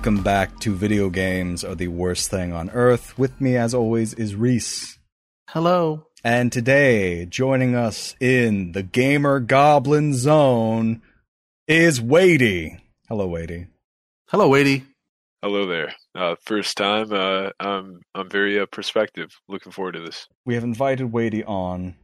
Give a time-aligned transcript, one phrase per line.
[0.00, 3.18] Hello, everyone, and welcome back to Video Games Are the Worst Thing on Earth.
[3.18, 4.98] With me, as always, is Reese.
[5.48, 6.06] Hello.
[6.22, 11.02] And today, joining us in the Gamer Goblin Zone
[11.66, 12.80] is Wadey.
[13.08, 13.66] Hello, Wadey.
[14.28, 14.84] Hello, Wadey.
[15.42, 15.94] Hello there.
[16.14, 17.12] Uh, first time.
[17.12, 19.30] Uh, I'm I'm very uh, perspective.
[19.48, 20.28] Looking forward to this.
[20.44, 21.96] We have invited Wadey on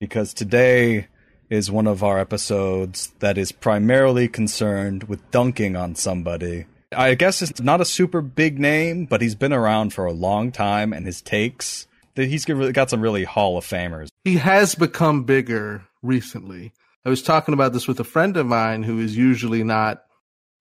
[0.00, 1.08] because today
[1.50, 6.66] is one of our episodes that is primarily concerned with dunking on somebody.
[6.94, 10.52] I guess it's not a super big name, but he's been around for a long
[10.52, 14.08] time, and his takes he's got some really Hall of Famers.
[14.24, 16.72] He has become bigger recently.
[17.04, 20.02] I was talking about this with a friend of mine who is usually not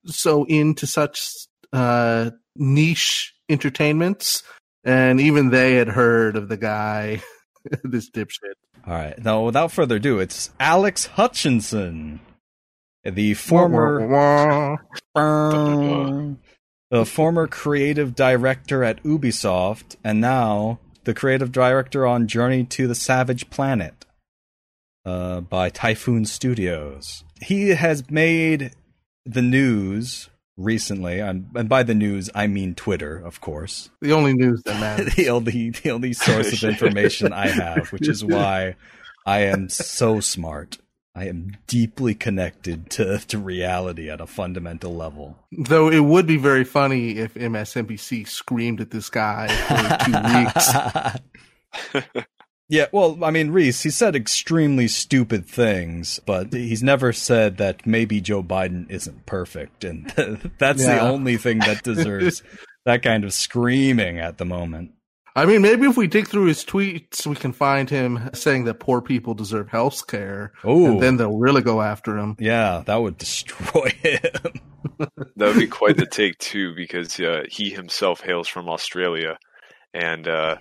[0.06, 1.30] so into such
[1.74, 4.44] uh, niche entertainments,
[4.84, 7.22] and even they had heard of the guy,
[7.84, 8.56] this dipshit.
[8.88, 9.24] All right.
[9.24, 12.20] Now, without further ado, it's Alex Hutchinson,
[13.04, 14.80] the former,
[16.90, 22.96] the former creative director at Ubisoft, and now the creative director on Journey to the
[22.96, 24.06] Savage Planet
[25.06, 27.24] uh, by Typhoon Studios.
[27.42, 28.74] He has made
[29.26, 33.90] the news recently, and by the news I mean Twitter, of course.
[34.02, 35.16] The only news that matters.
[35.16, 38.76] the only the only source of information I have, which is why
[39.26, 40.78] I am so smart.
[41.14, 45.38] I am deeply connected to, to reality at a fundamental level.
[45.52, 50.14] Though it would be very funny if MSNBC screamed at this guy for two
[52.04, 52.16] weeks.
[52.70, 57.86] yeah, well, I mean, Reese, he said extremely stupid things, but he's never said that
[57.86, 59.84] maybe Joe Biden isn't perfect.
[59.84, 60.10] And
[60.60, 60.96] that's yeah.
[60.96, 62.42] the only thing that deserves
[62.86, 64.92] that kind of screaming at the moment.
[65.36, 68.80] I mean, maybe if we dig through his tweets, we can find him saying that
[68.80, 70.52] poor people deserve health care.
[70.88, 72.36] And then they'll really go after him.
[72.38, 74.54] Yeah, that would destroy him.
[75.00, 79.38] that would be quite the take, too, because uh, he himself hails from Australia.
[79.94, 80.58] And uh,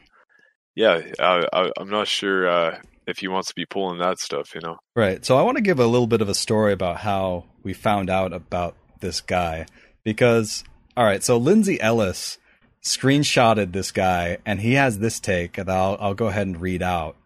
[0.77, 2.79] yeah, I, am not sure uh,
[3.09, 4.77] if he wants to be pulling that stuff, you know?
[4.95, 5.25] Right.
[5.25, 8.09] So I want to give a little bit of a story about how we found
[8.09, 9.67] out about this guy.
[10.05, 10.65] Because,
[10.97, 12.39] all right, so Lindsay Ellis
[12.83, 16.83] screenshotted this guy, and he has this take that I'll, I'll go ahead and read
[16.83, 17.17] out.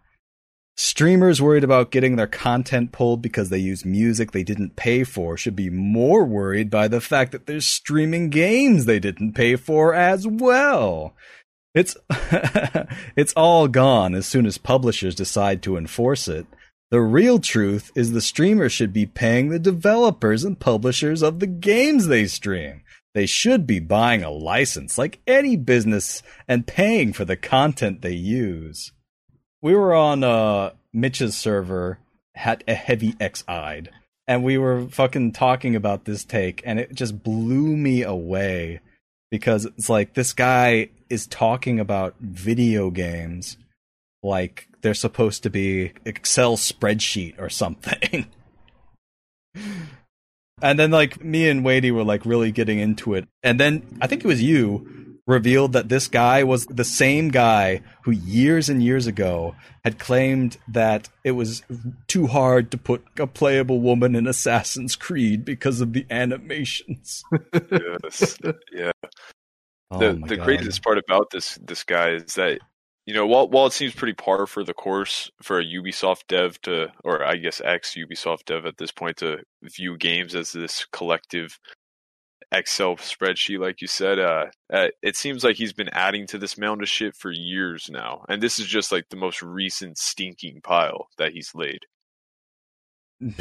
[0.77, 5.37] Streamers worried about getting their content pulled because they use music they didn't pay for
[5.37, 9.95] should be more worried by the fact that they're streaming games they didn't pay for
[9.95, 11.15] as well.
[11.75, 11.97] It's
[13.17, 16.47] it's all gone as soon as publishers decide to enforce it.
[16.91, 21.47] The real truth is the streamers should be paying the developers and publishers of the
[21.47, 22.83] games they stream.
[23.15, 28.15] They should be buying a license like any business and paying for the content they
[28.15, 28.93] use.
[29.63, 31.99] We were on uh, Mitch's server,
[32.35, 33.91] had a heavy X-eyed,
[34.27, 38.81] and we were fucking talking about this take, and it just blew me away
[39.31, 43.57] because it's like this guy is talking about video games
[44.23, 48.27] like they're supposed to be Excel spreadsheet or something.
[50.63, 53.29] And then like me and Wadey were like really getting into it.
[53.43, 57.81] And then I think it was you revealed that this guy was the same guy
[58.03, 61.63] who years and years ago had claimed that it was
[62.09, 67.23] too hard to put a playable woman in Assassin's Creed because of the animations.
[67.53, 68.39] yes.
[68.73, 68.93] Yeah.
[69.91, 70.45] Oh the the God.
[70.45, 72.59] craziest part about this this guy is that
[73.07, 76.61] you know, while while it seems pretty par for the course for a Ubisoft dev
[76.63, 80.87] to, or I guess ex Ubisoft dev at this point to view games as this
[80.87, 81.59] collective
[82.51, 86.57] Excel spreadsheet, like you said, uh, uh, it seems like he's been adding to this
[86.57, 90.61] mound of shit for years now, and this is just like the most recent stinking
[90.63, 91.81] pile that he's laid.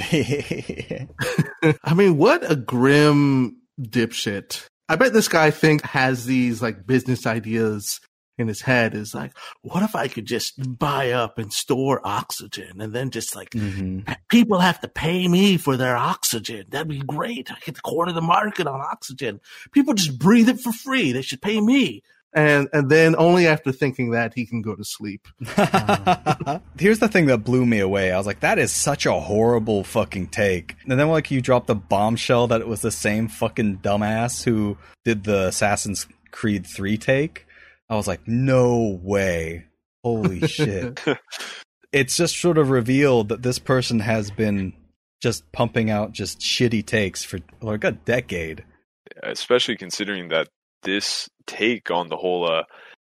[1.83, 4.65] I mean, what a grim dipshit.
[4.89, 8.01] I bet this guy think has these like business ideas
[8.37, 9.31] in his head is like,
[9.61, 14.11] what if I could just buy up and store oxygen and then just like mm-hmm.
[14.29, 16.65] people have to pay me for their oxygen.
[16.69, 17.51] That'd be great.
[17.51, 19.39] I get the quarter of the market on oxygen.
[19.71, 21.11] People just breathe it for free.
[21.11, 22.03] They should pay me.
[22.35, 25.27] And and then only after thinking that he can go to sleep.
[26.79, 28.11] Here's the thing that blew me away.
[28.11, 30.75] I was like, that is such a horrible fucking take.
[30.87, 34.77] And then like you dropped the bombshell that it was the same fucking dumbass who
[35.05, 37.45] did the Assassin's Creed 3 take.
[37.93, 39.65] I was like, no way.
[40.03, 40.99] Holy shit.
[41.91, 44.73] it's just sort of revealed that this person has been
[45.21, 48.65] just pumping out just shitty takes for like a decade.
[49.21, 50.47] Especially considering that
[50.81, 52.63] this take on the whole uh,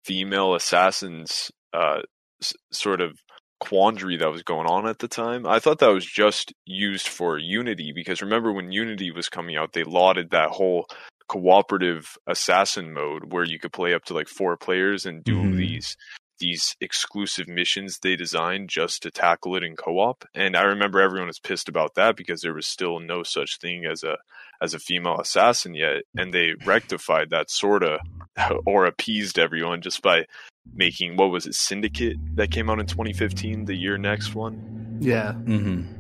[0.05, 2.03] female assassins uh,
[2.43, 3.19] s- sort of
[3.61, 5.47] quandary that was going on at the time.
[5.47, 9.73] I thought that was just used for Unity because remember when Unity was coming out,
[9.73, 10.87] they lauded that whole
[11.29, 15.57] cooperative assassin mode where you could play up to like four players and do Mhm.
[15.57, 15.97] these
[16.39, 20.23] these exclusive missions they designed just to tackle it in co-op.
[20.35, 23.87] And I remember everyone was pissed about that because there was still no such thing
[23.87, 24.19] as a
[24.61, 28.01] as a female assassin yet, and they rectified that sorta
[28.67, 30.27] or appeased everyone just by
[30.75, 34.99] making what was it Syndicate that came out in 2015, the year next one.
[35.01, 35.33] Yeah.
[35.33, 35.91] mm-hmm.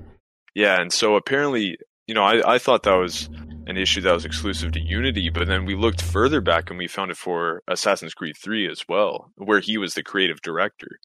[0.54, 3.30] Yeah, and so apparently, you know, I, I thought that was
[3.66, 6.86] an issue that was exclusive to Unity, but then we looked further back and we
[6.86, 10.98] found it for Assassin's Creed 3 as well, where he was the creative director.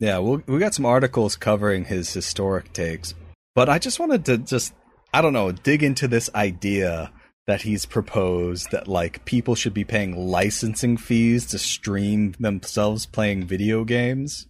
[0.00, 3.14] Yeah, we'll, we got some articles covering his historic takes,
[3.54, 4.74] but I just wanted to just
[5.12, 7.12] I don't know dig into this idea
[7.46, 13.46] that he's proposed that like people should be paying licensing fees to stream themselves playing
[13.46, 14.46] video games.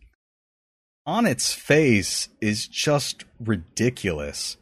[1.05, 4.57] On its face is just ridiculous.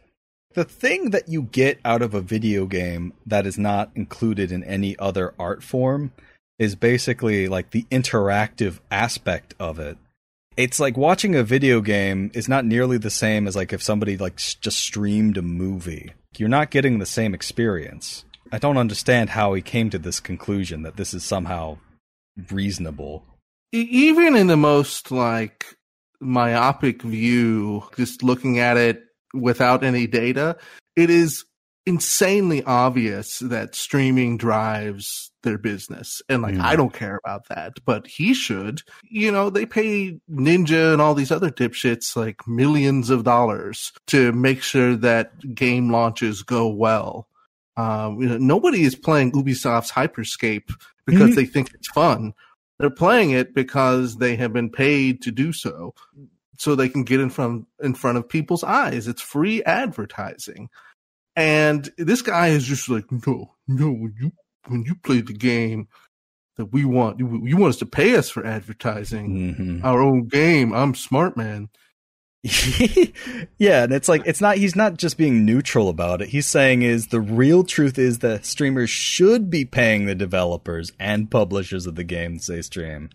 [0.55, 4.65] The thing that you get out of a video game that is not included in
[4.65, 6.13] any other art form
[6.59, 9.99] is basically like the interactive aspect of it
[10.57, 14.17] it's like watching a video game is not nearly the same as like if somebody
[14.17, 16.13] like just streamed a movie.
[16.37, 18.25] You're not getting the same experience.
[18.53, 21.79] I don't understand how he came to this conclusion that this is somehow
[22.51, 23.25] reasonable.
[23.73, 25.77] Even in the most like
[26.21, 29.03] myopic view, just looking at it
[29.35, 30.57] without any data,
[30.97, 31.45] it is
[31.87, 36.23] insanely obvious that streaming drives their business.
[36.31, 36.63] And like, Mm.
[36.63, 38.81] I don't care about that, but he should.
[39.03, 44.33] You know, they pay Ninja and all these other dipshits like millions of dollars to
[44.33, 47.29] make sure that game launches go well.
[47.77, 50.73] Um, you know, nobody is playing Ubisoft's Hyperscape
[51.05, 51.35] because Mhm.
[51.35, 52.33] they think it's fun.
[52.79, 55.93] They're playing it because they have been paid to do so,
[56.59, 59.09] so they can get in front in front of people's eyes.
[59.09, 60.69] It's free advertising,
[61.37, 63.91] and this guy is just like, no, no.
[63.91, 64.33] When you
[64.69, 65.89] when you play the game
[66.57, 70.29] that we want, you, you want us to pay us for advertising hmm our own
[70.29, 70.73] game.
[70.73, 71.69] I'm smart man.
[73.59, 76.29] yeah, and it's like it's not he's not just being neutral about it.
[76.29, 81.31] He's saying is the real truth is that streamers should be paying the developers and
[81.31, 83.09] publishers of the games they stream.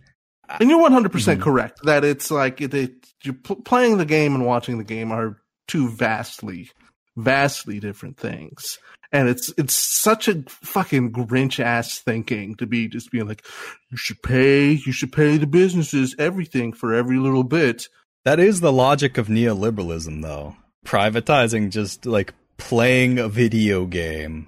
[0.60, 1.42] And you're 100% Mhm.
[1.42, 5.12] correct that it's like it, it, you're pl- playing the game and watching the game
[5.12, 5.38] are
[5.68, 6.72] two vastly,
[7.18, 8.78] vastly different things.
[9.12, 13.44] And it's it's such a fucking Grinch ass thinking to be just being like,
[13.90, 17.88] you should pay, you should pay the businesses everything for every little bit.
[18.25, 20.56] That is the logic of neoliberalism though.
[20.86, 24.48] Privatizing just like playing a video game.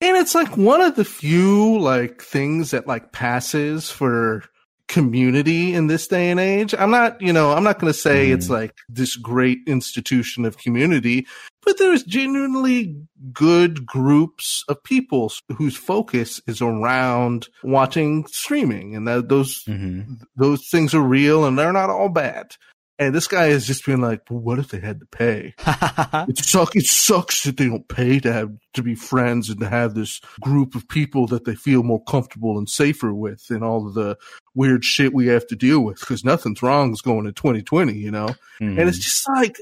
[0.00, 4.44] And it's like one of the few like things that like passes for
[4.88, 6.74] community in this day and age.
[6.76, 8.34] I'm not, you know, I'm not going to say Mhm.
[8.34, 11.26] it's like this great institution of community,
[11.64, 12.94] but there's genuinely
[13.32, 20.02] good groups of people whose focus is around watching streaming and that those hmm
[20.36, 22.54] those things are real and they're not all bad.
[22.98, 25.54] And this guy is just being like, well, what if they had to pay?
[26.28, 26.76] It sucks.
[26.76, 30.20] It sucks that they don't pay to have to be friends and to have this
[30.40, 34.16] group of people that they feel more comfortable and safer with, and all of the
[34.54, 38.10] weird shit we have to deal with because nothing's wrong is going to 2020, you
[38.12, 38.28] know.
[38.60, 38.78] Mhm.
[38.78, 39.60] And it's just like,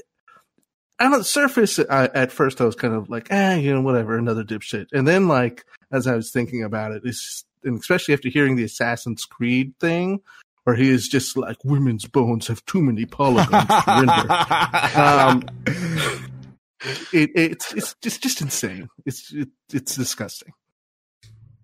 [0.99, 4.15] on the surface, I, at first I was kind of like, ah, you know, whatever,
[4.17, 4.87] another dipshit.
[4.93, 8.55] And then, like, as I was thinking about it, it's just, and especially after hearing
[8.55, 10.21] the Assassin's Creed thing,
[10.63, 15.43] where he is just like, women's bones have too many polygons to render um,
[17.13, 18.89] it, it's it's just just insane.
[19.05, 20.53] It's it, it's disgusting.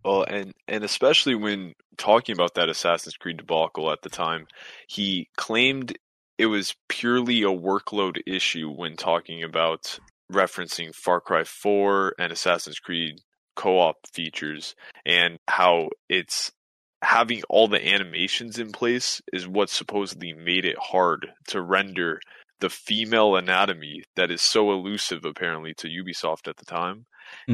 [0.03, 4.47] Well, and and especially when talking about that Assassin's Creed debacle at the time,
[4.87, 5.97] he claimed
[6.37, 9.99] it was purely a workload issue when talking about
[10.31, 13.19] referencing Far Cry 4 and Assassin's Creed
[13.55, 14.73] co-op features
[15.05, 16.53] and how it's
[17.01, 22.19] having all the animations in place is what supposedly made it hard to render
[22.59, 27.05] the female anatomy that is so elusive apparently to Ubisoft at the time.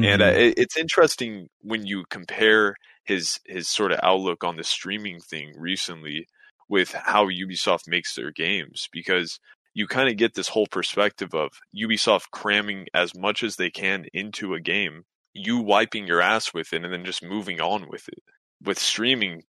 [0.02, 0.36] And uh, Mhm.
[0.36, 2.74] it, it's interesting when you compare
[3.04, 6.26] his his sort of outlook on the streaming thing recently
[6.68, 9.38] with how Ubisoft makes their games because
[9.74, 14.06] you kind of get this whole perspective of Ubisoft cramming as much as they can
[14.12, 18.08] into a game, you wiping your ass with it and then just moving on with
[18.08, 18.22] it.
[18.66, 19.44] With streaming,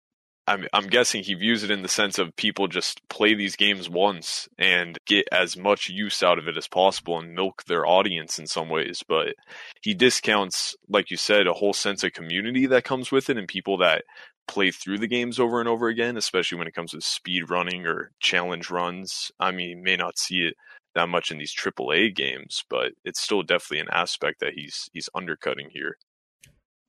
[0.46, 3.88] I'm I'm guessing he views it in the sense of people just play these games
[3.88, 8.38] once and get as much use out of it as possible and milk their audience
[8.38, 9.35] in some ways, but
[9.82, 13.49] he discounts, like you said, a whole sense of community that comes with it and
[13.49, 14.04] people that
[14.46, 17.85] play through the games over and over again, especially when it comes to speed running
[17.85, 19.32] or challenge runs.
[19.40, 20.54] I mean, you may not see it
[20.94, 25.08] that much in these AAA games, but it's still definitely an aspect that he's he's
[25.14, 25.99] undercutting here.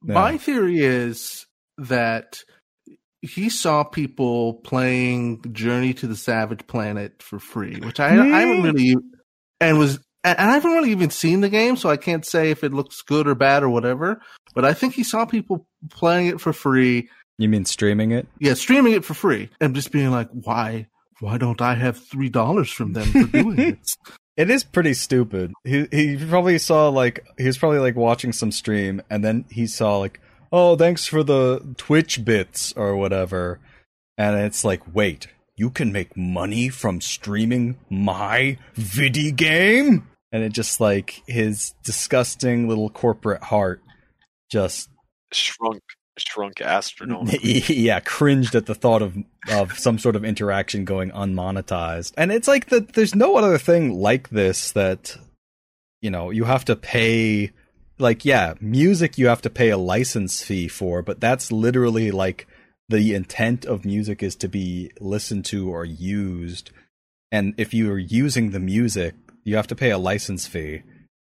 [0.05, 0.13] Yeah.
[0.13, 2.43] My theory is that
[3.21, 8.63] he saw people playing Journey to the Savage Planet for free, which I, I haven't
[8.63, 8.95] really,
[9.59, 12.63] and was, and I haven't really even seen the game, so I can't say if
[12.63, 14.21] it looks good or bad or whatever.
[14.53, 17.09] But I think he saw people playing it for free.
[17.37, 18.27] You mean streaming it?
[18.39, 20.87] Yeah, streaming it for free, and just being like, why,
[21.19, 23.79] why don't I have three dollars from them for doing it?
[24.37, 25.51] It is pretty stupid.
[25.63, 29.65] He he probably saw like he was probably like watching some stream and then he
[29.65, 30.19] saw like,
[30.51, 33.59] "Oh, thanks for the Twitch bits or whatever."
[34.17, 40.53] And it's like, "Wait, you can make money from streaming my video game?" And it
[40.53, 43.81] just like his disgusting little corporate heart
[44.49, 44.89] just
[45.31, 45.81] shrunk
[46.17, 47.59] shrunk astronomically.
[47.67, 49.17] yeah, cringed at the thought of
[49.49, 52.13] of some sort of interaction going unmonetized.
[52.17, 55.17] And it's like that there's no other thing like this that
[56.01, 57.51] you know, you have to pay
[57.99, 62.47] like yeah, music you have to pay a license fee for, but that's literally like
[62.89, 66.71] the intent of music is to be listened to or used.
[67.31, 70.83] And if you are using the music, you have to pay a license fee.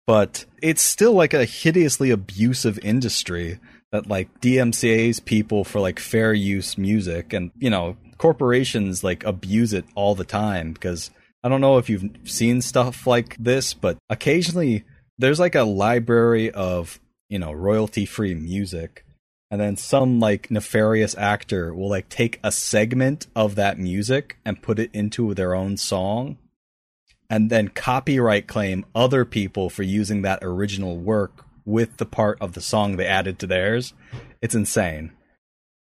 [0.06, 3.58] But it's still like a hideously abusive industry
[3.92, 9.72] that like DMCA's people for like fair use music and you know corporations like abuse
[9.72, 11.10] it all the time because
[11.42, 14.84] I don't know if you've seen stuff like this but occasionally
[15.20, 19.04] there's like a library of you know royalty free music
[19.50, 24.62] and then some like nefarious actor will like take a segment of that music and
[24.62, 26.38] put it into their own song
[27.30, 32.52] and then copyright claim other people for using that original work with the part of
[32.52, 33.94] the song they added to theirs.
[34.42, 35.12] It's insane.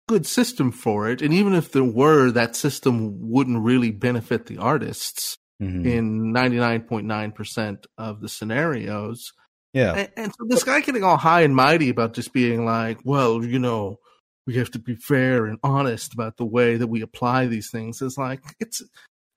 [0.07, 1.21] Good system for it.
[1.21, 5.85] And even if there were, that system wouldn't really benefit the artists mm-hmm.
[5.85, 9.31] in 99.9% of the scenarios.
[9.73, 9.93] Yeah.
[9.93, 13.43] And, and so this guy getting all high and mighty about just being like, well,
[13.43, 13.99] you know,
[14.47, 18.01] we have to be fair and honest about the way that we apply these things
[18.01, 18.81] is like, it's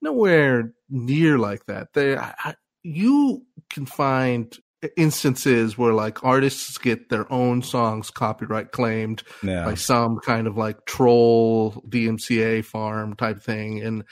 [0.03, 1.89] nowhere near like that.
[1.93, 4.57] There, I, you can find
[4.97, 9.65] instances where like artists get their own songs copyright claimed yeah.
[9.65, 14.05] by some kind of like troll DMCA farm type thing and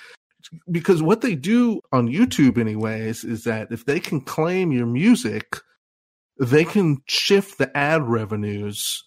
[0.70, 5.58] because what they do on YouTube anyways is that if they can claim your music
[6.38, 9.04] they can shift the ad revenues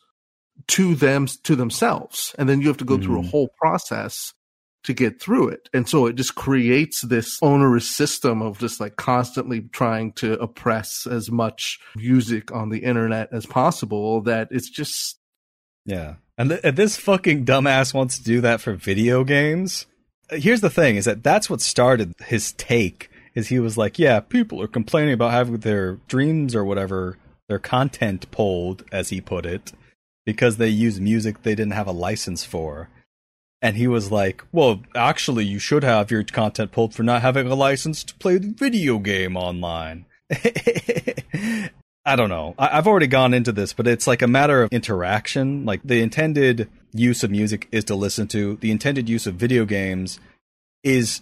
[0.68, 3.04] to them to themselves and then you have to go mm.
[3.04, 3.30] through a mm.
[3.30, 4.34] whole process
[4.86, 5.68] to get through it.
[5.74, 11.08] And so it just creates this onerous system of just like constantly trying to oppress
[11.08, 15.20] as much music on the internet as possible that it's just.
[15.86, 16.16] Yeah.
[16.38, 19.86] And, th- and this fucking dumbass wants to do that for video games.
[20.30, 24.20] Here's the thing is that that's what started his take is he was like, yeah,
[24.22, 27.18] people are complaining about having their dreams or whatever,
[27.48, 29.74] their content pulled, as he put it,
[30.26, 32.90] because they use music they didn't have a license for.
[33.62, 37.48] And he was like, well, actually, you should have your content pulled for not having
[37.48, 40.06] a license to play the video game online.
[42.06, 42.56] I don't know.
[42.58, 45.66] I- have already gone into this, but it's like a matter of interaction.
[45.66, 49.66] Like the intended use of music is to listen to, the intended use of video
[49.66, 50.20] games
[50.84, 51.22] is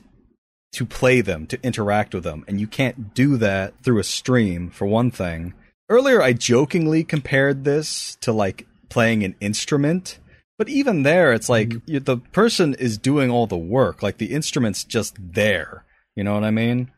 [0.73, 2.43] to play them, to interact with them.
[2.47, 5.53] And you can't do that through a stream, for one thing.
[5.89, 10.19] Earlier, I jokingly compared this to like playing an instrument
[10.57, 12.03] but even there, it's like mm-hmm.
[12.03, 14.03] the person is doing all the work.
[14.03, 15.83] Like the instrument's just there.
[16.15, 16.91] You know what I mean?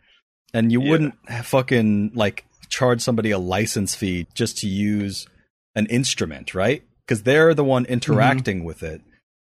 [0.53, 0.89] And you yeah.
[0.89, 5.27] wouldn't fucking like charge somebody a license fee just to use
[5.75, 6.83] an instrument, right?
[7.05, 8.67] Because they're the one interacting mm-hmm.
[8.67, 9.01] with it.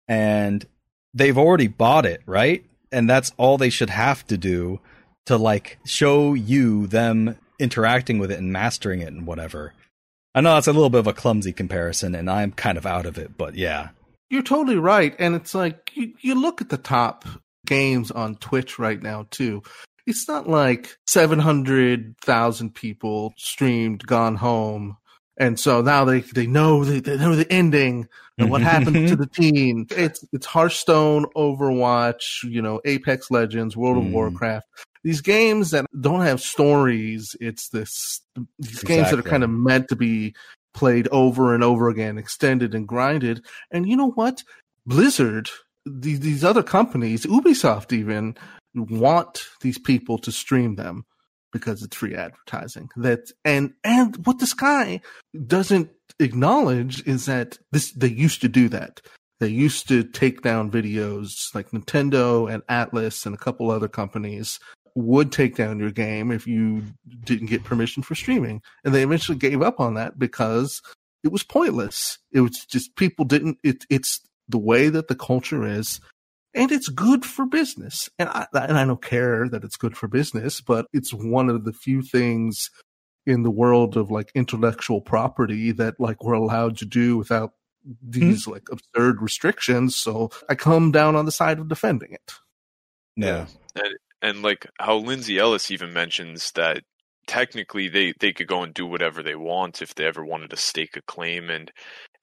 [0.07, 0.65] And
[1.13, 2.65] they've already bought it, right?
[2.91, 4.79] And that's all they should have to do
[5.27, 9.73] to like show you them interacting with it and mastering it and whatever.
[10.33, 13.05] I know that's a little bit of a clumsy comparison, and I'm kind of out
[13.05, 13.89] of it, but yeah.
[14.29, 15.15] You're totally right.
[15.19, 17.25] And it's like, you, you look at the top
[17.65, 19.63] games on Twitch right now, too.
[20.09, 24.97] It's not like 700,000 people streamed Gone Home.
[25.37, 29.15] And so now they, they know they, they know the ending and what happened to
[29.15, 29.87] the team.
[29.91, 34.11] It's it's Hearthstone, Overwatch, you know, Apex Legends, World of mm.
[34.11, 34.65] Warcraft
[35.03, 37.35] these games that don't have stories.
[37.39, 38.95] It's this these exactly.
[38.95, 40.35] games that are kind of meant to be
[40.73, 43.45] played over and over again, extended and grinded.
[43.71, 44.43] And you know what?
[44.85, 45.49] Blizzard,
[45.85, 48.35] these, these other companies, Ubisoft even
[48.75, 51.05] want these people to stream them
[51.51, 52.89] because it's free advertising.
[52.95, 55.01] That and and what this guy
[55.47, 59.01] doesn't acknowledge is that this they used to do that.
[59.39, 64.59] They used to take down videos like Nintendo and Atlus and a couple other companies
[64.95, 66.83] would take down your game if you
[67.23, 68.61] didn't get permission for streaming.
[68.83, 70.81] And they eventually gave up on that because
[71.23, 72.17] it was pointless.
[72.33, 73.57] It was just people didn't.
[73.63, 76.01] It, it's the way that the culture is,
[76.53, 78.09] and it's good for business.
[78.17, 81.65] And I and I don't care that it's good for business, but it's one of
[81.65, 82.69] the few things
[83.25, 87.51] in the world of like intellectual property that like we're allowed to do without
[88.01, 88.51] these mm-hmm.
[88.51, 89.95] like absurd restrictions.
[89.95, 92.33] So I come down on the side of defending it.
[93.15, 93.45] Yeah.
[93.75, 96.81] And, and like how Lindsay Ellis even mentions that
[97.27, 100.57] technically they they could go and do whatever they want if they ever wanted to
[100.57, 101.71] stake a claim and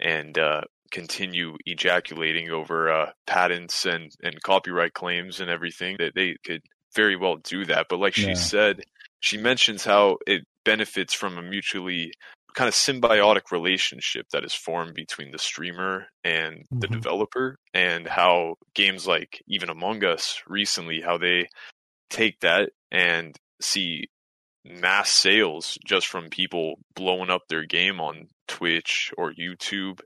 [0.01, 6.37] and uh, continue ejaculating over uh, patents and and copyright claims and everything that they
[6.45, 6.63] could
[6.95, 8.35] very well do that but like she yeah.
[8.35, 8.83] said
[9.21, 12.13] she mentions how it benefits from a mutually
[12.55, 16.79] kind of symbiotic relationship that is formed between the streamer and mm-hmm.
[16.81, 21.47] the developer and how games like even among us recently how they
[22.09, 24.09] take that and see
[24.69, 30.01] mass sales just from people blowing up their game on Twitch or YouTube.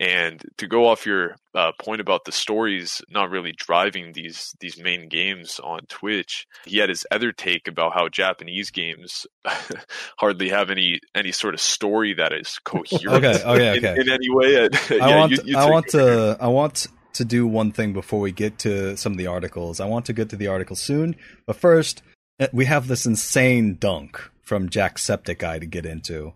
[0.00, 4.78] And to go off your uh, point about the stories not really driving these these
[4.78, 9.26] main games on Twitch, he had his other take about how Japanese games
[10.18, 14.00] hardly have any any sort of story that is coherent okay, okay, okay.
[14.00, 14.64] In, in any way.
[14.64, 18.20] I yeah, want, you, you I want to I want to do one thing before
[18.20, 19.80] we get to some of the articles.
[19.80, 21.14] I want to get to the article soon,
[21.46, 22.02] but first
[22.40, 26.34] Uh, we have this insane dunk from Jacksepticeye to get into.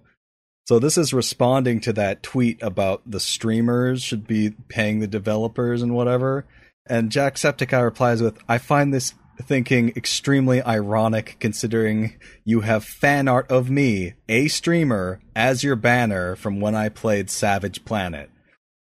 [0.66, 5.80] So this is responding to that tweet about the streamers should be paying the developers
[5.80, 6.44] and whatever.
[6.88, 13.50] And Jacksepticeye replies with, I find this thinking extremely ironic considering you have fan art
[13.50, 18.30] of me, a streamer, as your banner from when I played Savage Planet.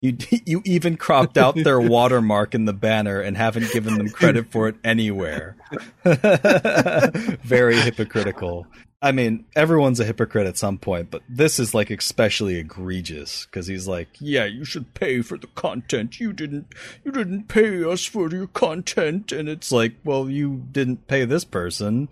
[0.02, 4.50] You you even cropped out their watermark in the banner and haven't given them credit
[4.50, 5.56] for it anywhere.
[6.04, 8.66] Very hypocritical.
[9.00, 13.66] I mean, everyone's a hypocrite at some point, but this is like especially egregious because
[13.66, 16.20] he's like, "Yeah, you should pay for the content.
[16.20, 16.66] You didn't,
[17.04, 21.44] you didn't pay us for your content." And it's like, well, you didn't pay this
[21.44, 22.08] person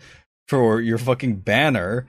[0.49, 2.09] for your fucking banner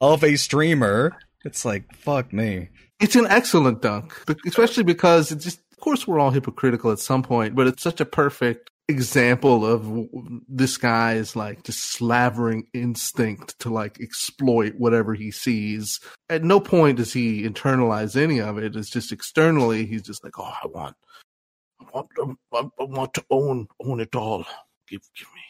[0.00, 1.16] of a streamer.
[1.42, 2.68] It's like, fuck me.
[3.00, 4.14] It's an excellent dunk,
[4.46, 8.00] especially because it's just, of course, we're all hypocritical at some point, but it's such
[8.00, 10.08] a perfect example of
[10.48, 16.00] this guy's like just slavering instinct to like exploit whatever he sees.
[16.28, 18.76] At no point does he internalize any of it.
[18.76, 20.96] It's just externally, he's just like, oh, I want,
[21.80, 22.02] I
[22.50, 24.44] want, I want to own, own it all.
[24.88, 25.40] Give, give me.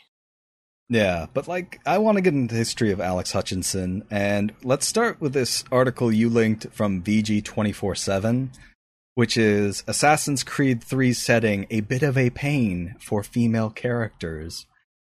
[0.90, 4.88] Yeah, but like I want to get into the history of Alex Hutchinson, and let's
[4.88, 8.50] start with this article you linked from VG twenty four seven,
[9.14, 14.66] which is Assassin's Creed 3 setting a bit of a pain for female characters,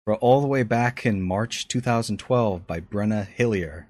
[0.05, 3.87] for all the way back in March two thousand twelve by Brenna Hillier.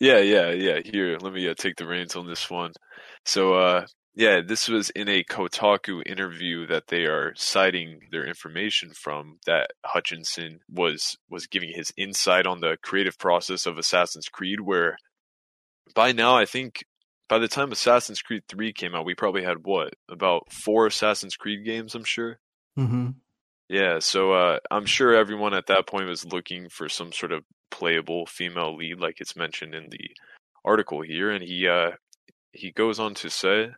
[0.00, 0.80] Yeah, yeah, yeah.
[0.84, 2.72] Here, let me uh, take the reins on this one.
[3.26, 8.92] So, uh, yeah, this was in a Kotaku interview that they are citing their information
[8.94, 14.60] from that Hutchinson was was giving his insight on the creative process of Assassin's Creed
[14.60, 14.98] where
[15.94, 16.84] by now I think
[17.28, 21.36] by the time Assassin's Creed 3 came out we probably had what about four Assassin's
[21.36, 22.38] Creed games I'm sure.
[22.78, 23.14] Mhm.
[23.70, 27.44] Yeah, so uh, I'm sure everyone at that point was looking for some sort of
[27.70, 30.10] playable female lead like it's mentioned in the
[30.66, 31.92] article here and he uh
[32.52, 33.70] he goes on to say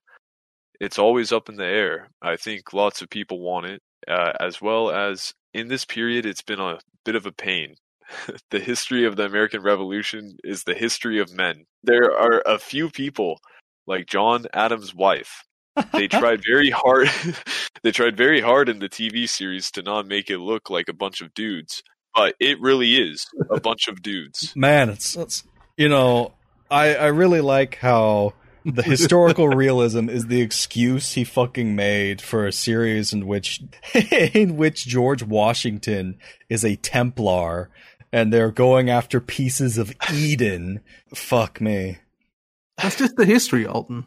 [0.85, 2.11] it's always up in the air.
[2.21, 6.43] I think lots of people want it, uh, as well as in this period, it's
[6.43, 7.77] been a bit of a pain.
[8.51, 11.65] the history of the American Revolution is the history of men.
[11.83, 13.41] There are a few people,
[13.87, 15.45] like John Adams' wife.
[15.93, 17.09] They tried very hard.
[17.83, 20.95] they tried very hard in the TV series to not make it look like a
[20.95, 21.83] bunch of dudes,
[22.15, 24.53] but it really is a bunch of dudes.
[24.55, 25.45] Man, it's, it's
[25.79, 26.35] you know,
[26.71, 32.47] I I really like how the historical realism is the excuse he fucking made for
[32.47, 33.63] a series in which
[34.11, 37.71] in which George Washington is a Templar
[38.13, 40.81] and they're going after pieces of Eden.
[41.15, 41.99] Fuck me.
[42.81, 44.07] That's just the history, Alton.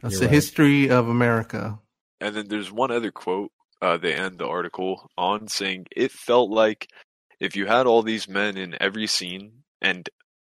[0.00, 0.34] That's You're the right.
[0.34, 1.78] history of America.
[2.20, 6.50] And then there's one other quote uh, they end the article on saying it felt
[6.50, 6.88] like
[7.40, 10.08] if you had all these men in every scene and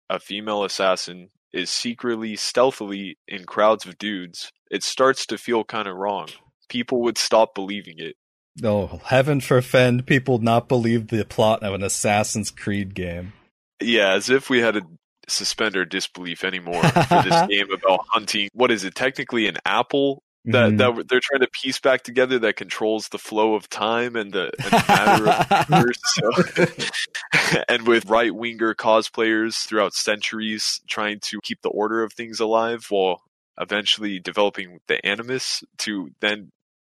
[0.09, 5.87] a female assassin is secretly, stealthily in crowds of dudes, it starts to feel kind
[5.87, 6.27] of wrong.
[6.69, 8.15] People would stop believing it.
[8.63, 13.33] Oh, heaven forfend people not believe the plot of an Assassin's Creed game.
[13.81, 14.81] Yeah, as if we had to
[15.27, 18.49] suspend our disbelief anymore for this game about hunting.
[18.53, 18.95] What is it?
[18.95, 20.97] Technically, an apple that mm-hmm.
[20.97, 24.51] that they're trying to piece back together that controls the flow of time and the,
[24.62, 26.84] and the matter of the universe.
[26.84, 32.39] So, and with right winger cosplayers throughout centuries trying to keep the order of things
[32.41, 33.21] alive while
[33.60, 36.51] eventually developing the animus to then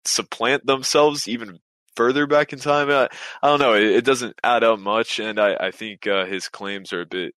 [0.04, 1.58] supplant themselves even
[1.94, 2.90] further back in time.
[2.90, 3.08] I,
[3.42, 3.74] I don't know.
[3.74, 7.06] It, it, doesn't add up much, and I, I think uh, his claims are a
[7.06, 7.34] bit,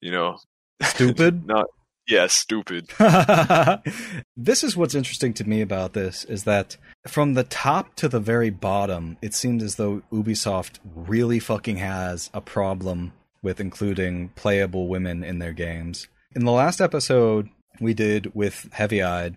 [0.00, 0.38] you know,
[0.82, 1.46] stupid.
[1.46, 1.66] not
[2.08, 2.88] yeah, stupid.
[4.36, 8.20] this is what's interesting to me about this is that from the top to the
[8.20, 14.88] very bottom, it seems as though Ubisoft really fucking has a problem with including playable
[14.88, 16.08] women in their games.
[16.34, 19.36] In the last episode we did with Heavy Eyed,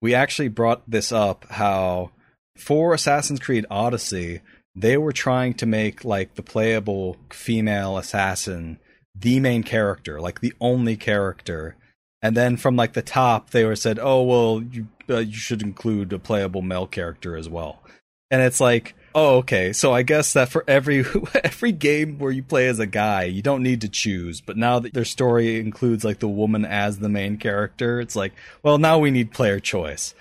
[0.00, 2.10] we actually brought this up how
[2.56, 4.40] for Assassin's Creed Odyssey,
[4.74, 8.78] they were trying to make like the playable female assassin
[9.14, 11.76] the main character, like the only character
[12.22, 15.62] and then from like the top they were said oh well you uh, you should
[15.62, 17.82] include a playable male character as well.
[18.30, 21.04] And it's like oh okay so i guess that for every
[21.42, 24.78] every game where you play as a guy you don't need to choose but now
[24.78, 28.98] that their story includes like the woman as the main character it's like well now
[28.98, 30.14] we need player choice.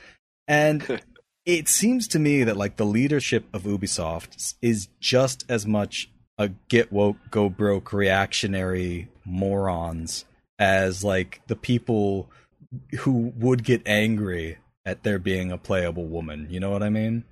[0.47, 1.01] And
[1.45, 6.49] it seems to me that like the leadership of ubisoft is just as much a
[6.69, 10.23] get woke go broke reactionary morons
[10.59, 12.29] as like the people
[12.99, 16.47] who would get angry at there being a playable woman.
[16.49, 17.23] You know what I mean?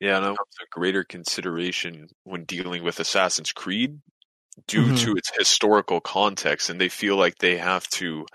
[0.00, 4.00] Yeah, and that was a greater consideration when dealing with Assassin's Creed
[4.66, 4.96] due mm-hmm.
[4.96, 8.26] to its historical context, and they feel like they have to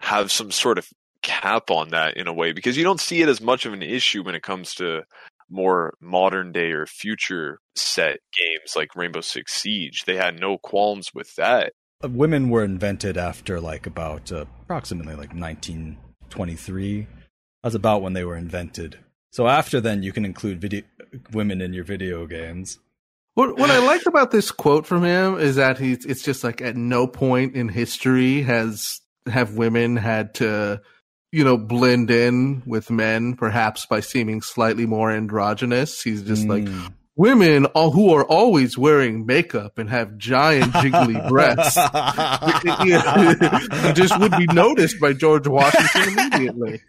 [0.00, 0.88] have some sort of
[1.22, 3.82] cap on that in a way because you don't see it as much of an
[3.82, 5.02] issue when it comes to
[5.48, 10.04] more modern day or future set games like Rainbow Six Siege.
[10.06, 15.34] They had no qualms with that women were invented after like about uh, approximately like
[15.34, 17.06] 1923.
[17.62, 18.98] That's about when they were invented.
[19.32, 20.82] So after then, you can include video
[21.32, 22.78] women in your video games.
[23.34, 26.62] What what I like about this quote from him is that he's it's just like
[26.62, 30.80] at no point in history has have women had to
[31.32, 36.02] you know blend in with men perhaps by seeming slightly more androgynous.
[36.02, 36.48] He's just mm.
[36.48, 41.76] like hmm women all, who are always wearing makeup and have giant jiggly breasts
[43.98, 46.80] just would be noticed by George Washington immediately.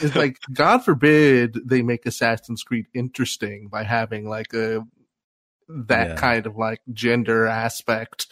[0.00, 4.84] It's like God forbid they make Assassin's Creed interesting by having like a
[5.68, 6.16] that yeah.
[6.16, 8.28] kind of like gender aspect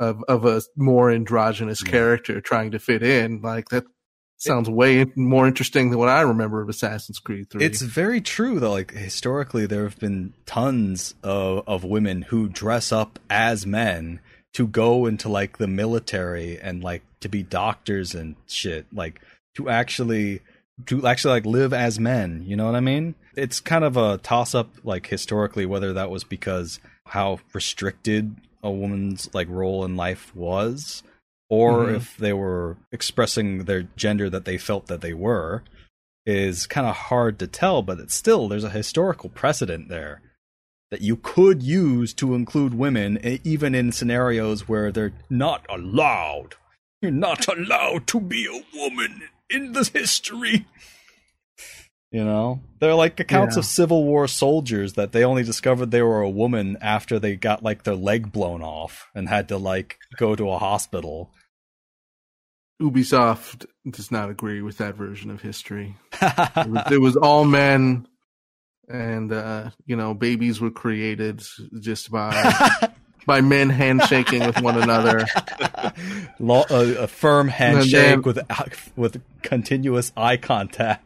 [0.00, 1.90] of of a more androgynous yeah.
[1.90, 3.42] character trying to fit in.
[3.42, 3.84] Like that
[4.38, 7.64] sounds way more interesting than what I remember of Assassin's Creed 3.
[7.64, 8.70] It's very true though.
[8.70, 14.20] Like historically there have been tons of of women who dress up as men
[14.54, 18.86] to go into like the military and like to be doctors and shit.
[18.92, 19.20] Like
[19.56, 20.40] to actually
[20.86, 23.16] to actually like live as men, you know what I mean?
[23.34, 28.70] It's kind of a toss up like historically whether that was because how restricted a
[28.70, 31.02] woman's like role in life was
[31.48, 31.96] or mm-hmm.
[31.96, 35.62] if they were expressing their gender that they felt that they were
[36.26, 40.20] is kind of hard to tell but it's still there's a historical precedent there
[40.90, 46.54] that you could use to include women even in scenarios where they're not allowed
[47.00, 50.66] you're not allowed to be a woman in this history
[52.10, 53.60] you know, they're like accounts yeah.
[53.60, 57.62] of Civil War soldiers that they only discovered they were a woman after they got
[57.62, 61.30] like their leg blown off and had to like go to a hospital.
[62.80, 65.96] Ubisoft does not agree with that version of history.
[66.22, 68.06] it, was, it, was, all men,
[68.88, 71.42] and uh, you know, babies were created
[71.80, 72.92] just by
[73.26, 75.26] by men handshaking with one another.
[76.38, 78.38] Law, a, a, firm handshake then, with
[78.96, 81.04] with continuous eye contact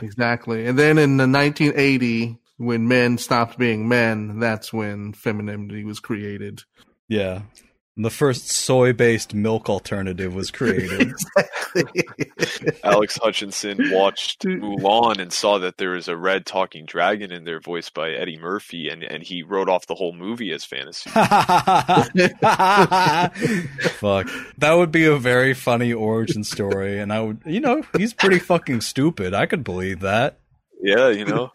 [0.00, 0.66] exactly.
[0.66, 6.62] And then in the 1980, when men stopped being men, that's when femininity was created.
[7.08, 7.42] Yeah.
[7.96, 11.12] The first soy based milk alternative was created.
[12.84, 17.60] Alex Hutchinson watched Mulan and saw that there was a red talking dragon in there
[17.60, 21.10] voiced by Eddie Murphy, and, and he wrote off the whole movie as fantasy.
[23.90, 24.30] Fuck.
[24.58, 28.38] That would be a very funny origin story, and I would, you know, he's pretty
[28.38, 29.34] fucking stupid.
[29.34, 30.38] I could believe that.
[30.80, 31.50] Yeah, you know.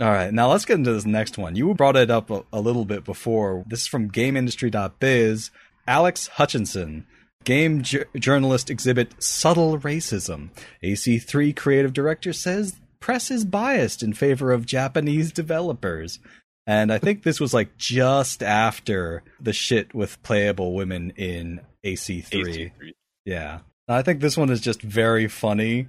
[0.00, 1.56] All right, now let's get into this next one.
[1.56, 3.64] You brought it up a, a little bit before.
[3.66, 5.50] This is from GameIndustry.biz.
[5.86, 7.06] Alex Hutchinson,
[7.44, 10.50] game ju- journalist, exhibit subtle racism.
[10.82, 16.18] AC3 creative director says press is biased in favor of Japanese developers.
[16.66, 22.24] And I think this was like just after the shit with playable women in AC3.
[22.30, 22.92] AC3.
[23.26, 23.60] Yeah.
[23.86, 25.88] I think this one is just very funny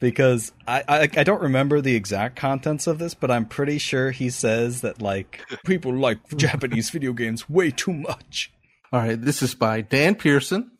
[0.00, 4.10] because I, I, I don't remember the exact contents of this, but I'm pretty sure
[4.10, 8.52] he says that like people like Japanese video games way too much.
[8.92, 10.70] All right, this is by Dan Pearson.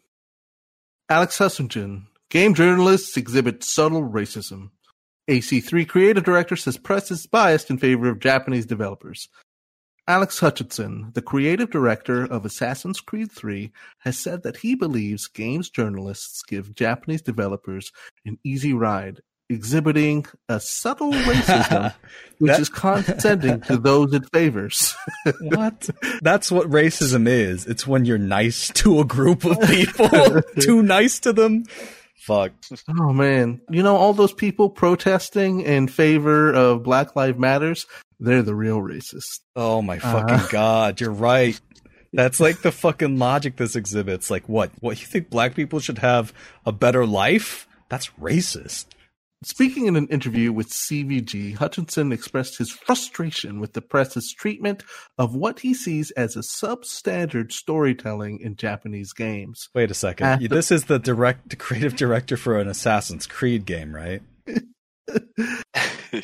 [1.08, 4.70] Alex Hutchinson, Game journalists exhibit subtle racism.
[5.30, 9.28] AC3 creative director says press is biased in favor of Japanese developers.
[10.06, 15.70] Alex Hutchinson, the creative director of Assassin's Creed 3, has said that he believes games
[15.70, 17.90] journalists give Japanese developers
[18.26, 21.94] an easy ride, exhibiting a subtle racism
[22.36, 22.60] which that...
[22.60, 24.94] is condescending to those it favors.
[25.40, 25.88] what?
[26.20, 27.66] That's what racism is.
[27.66, 31.64] It's when you're nice to a group of people, too nice to them.
[32.14, 32.52] Fuck.
[32.88, 33.60] Oh man.
[33.70, 37.86] You know all those people protesting in favor of Black Lives Matters?
[38.18, 39.40] They're the real racists.
[39.54, 41.60] Oh my fucking uh, god, you're right.
[42.12, 44.30] That's like the fucking logic this exhibits.
[44.30, 44.70] Like what?
[44.80, 46.32] What you think black people should have
[46.64, 47.66] a better life?
[47.88, 48.86] That's racist.
[49.44, 54.82] Speaking in an interview with CVG, Hutchinson expressed his frustration with the press's treatment
[55.18, 59.68] of what he sees as a substandard storytelling in Japanese games.
[59.74, 60.26] Wait a second.
[60.26, 64.22] After- this is the direct creative director for an Assassin's Creed game, right?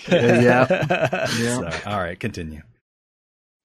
[0.09, 0.66] yeah.
[0.70, 1.26] yeah.
[1.26, 2.62] So, all right, continue.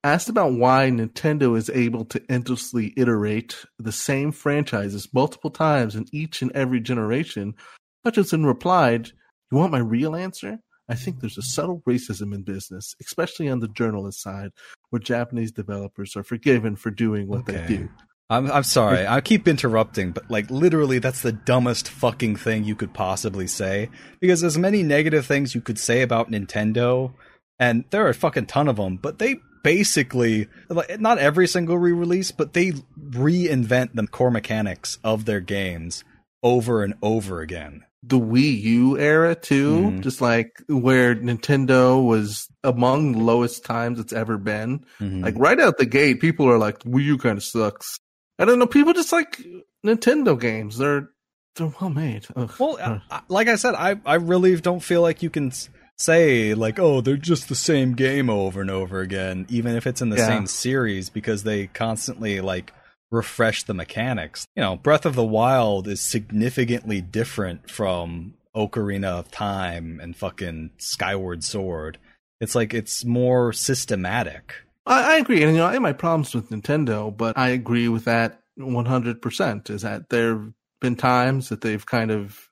[0.04, 6.06] Asked about why Nintendo is able to endlessly iterate the same franchises multiple times in
[6.12, 7.56] each and every generation,
[8.04, 9.12] Hutchinson replied,
[9.52, 10.60] You want my real answer?
[10.88, 14.52] I think there's a subtle racism in business, especially on the journalist side,
[14.90, 17.54] where Japanese developers are forgiven for doing what okay.
[17.54, 17.90] they do.
[18.30, 19.06] I'm I'm sorry.
[19.06, 23.90] I keep interrupting, but like literally that's the dumbest fucking thing you could possibly say
[24.20, 27.14] because there's many negative things you could say about Nintendo
[27.60, 31.78] and there are a fucking ton of them, but they basically like not every single
[31.78, 36.04] re-release, but they reinvent the core mechanics of their games
[36.42, 37.84] over and over again.
[38.08, 40.02] The Wii U era too, mm-hmm.
[40.02, 44.86] just like where Nintendo was among the lowest times it's ever been.
[45.00, 45.24] Mm-hmm.
[45.24, 48.00] Like right out the gate, people are like, "Wii U kind of sucks."
[48.38, 48.68] I don't know.
[48.68, 49.42] People just like
[49.86, 50.78] Nintendo games.
[50.78, 51.10] They're
[51.56, 52.28] they're well made.
[52.36, 52.52] Ugh.
[52.60, 55.52] Well, uh, like I said, I I really don't feel like you can
[55.98, 60.02] say like, oh, they're just the same game over and over again, even if it's
[60.02, 60.28] in the yeah.
[60.28, 62.74] same series, because they constantly like
[63.12, 64.46] refresh the mechanics.
[64.56, 70.72] You know, Breath of the Wild is significantly different from Ocarina of Time and fucking
[70.78, 71.98] Skyward Sword.
[72.42, 74.56] It's like it's more systematic.
[74.86, 77.88] I, I agree, and you know, I have my problems with Nintendo, but I agree
[77.88, 79.70] with that one hundred percent.
[79.70, 82.50] Is that there have been times that they've kind of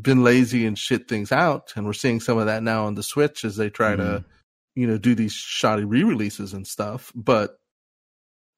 [0.00, 3.02] been lazy and shit things out, and we're seeing some of that now on the
[3.02, 4.02] Switch as they try mm-hmm.
[4.02, 4.24] to,
[4.76, 7.12] you know, do these shoddy re-releases and stuff.
[7.14, 7.58] But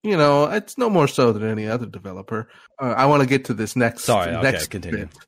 [0.04, 2.48] you know, it's no more so than any other developer.
[2.80, 4.04] Uh, I want to get to this next.
[4.04, 5.06] Sorry, next okay, continue.
[5.06, 5.18] Bit.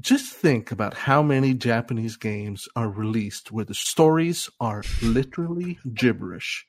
[0.00, 6.66] Just think about how many Japanese games are released where the stories are literally gibberish.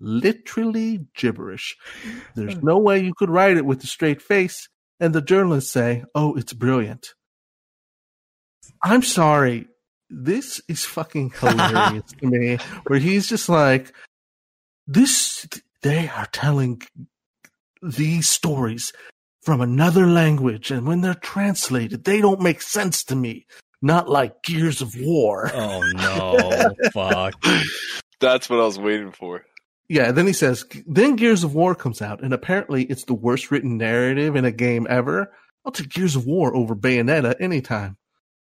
[0.00, 1.76] Literally gibberish.
[2.34, 4.68] There's no way you could write it with a straight face,
[4.98, 7.14] and the journalists say, oh, it's brilliant.
[8.82, 9.68] I'm sorry.
[10.10, 13.92] This is fucking hilarious to me, where he's just like,
[14.86, 15.46] this,
[15.84, 16.80] they are telling
[17.82, 18.92] these stories
[19.42, 23.46] from another language, and when they're translated, they don't make sense to me.
[23.82, 25.50] Not like Gears of War.
[25.54, 27.34] Oh no, fuck.
[28.18, 29.44] That's what I was waiting for.
[29.86, 33.50] Yeah, then he says, then Gears of War comes out, and apparently it's the worst
[33.50, 35.30] written narrative in a game ever.
[35.66, 37.98] I'll take Gears of War over Bayonetta anytime.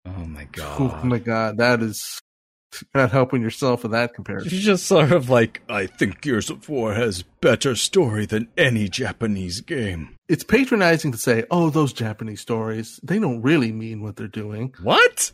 [0.07, 0.81] Oh my god.
[0.81, 2.23] Oh my god, that is
[2.95, 4.51] not helping yourself with that comparison.
[4.51, 8.89] She's just sort of like, I think Gears of War has better story than any
[8.89, 10.17] Japanese game.
[10.29, 14.75] It's patronizing to say, oh, those Japanese stories, they don't really mean what they're doing.
[14.83, 15.33] What?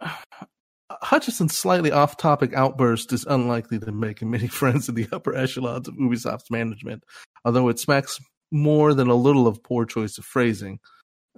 [0.90, 5.88] Hutchinson's slightly off topic outburst is unlikely to make many friends in the upper echelons
[5.88, 7.04] of Ubisoft's management,
[7.44, 8.20] although it smacks
[8.50, 10.78] more than a little of poor choice of phrasing.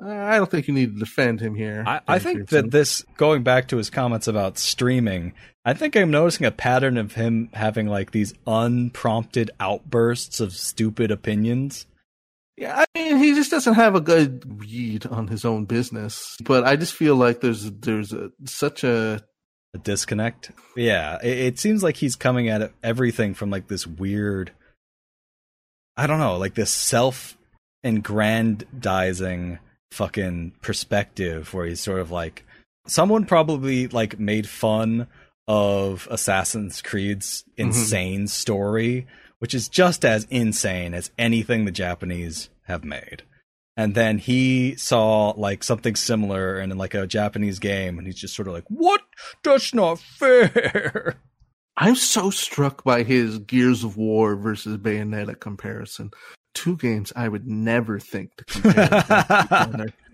[0.02, 1.84] Uh, I don't think you need to defend him here.
[1.86, 6.10] I, I think that this, going back to his comments about streaming, I think I'm
[6.10, 11.86] noticing a pattern of him having like these unprompted outbursts of stupid opinions.
[12.56, 16.36] Yeah, I mean, he just doesn't have a good read on his own business.
[16.42, 19.22] But I just feel like there's there's a, such a
[19.74, 20.52] a disconnect.
[20.76, 24.52] Yeah, it, it seems like he's coming at everything from like this weird,
[25.96, 27.36] I don't know, like this self
[27.82, 29.58] aggrandizing
[29.94, 32.44] fucking perspective where he's sort of like
[32.86, 35.06] someone probably like made fun
[35.46, 37.68] of Assassin's Creed's mm-hmm.
[37.68, 38.26] insane mm-hmm.
[38.26, 39.06] story,
[39.38, 43.22] which is just as insane as anything the Japanese have made.
[43.76, 48.34] And then he saw like something similar in like a Japanese game, and he's just
[48.34, 49.02] sort of like, "What?
[49.42, 51.16] That's not fair."
[51.76, 56.12] I'm so struck by his Gears of War versus Bayonetta comparison
[56.54, 59.86] two games I would never think to compare.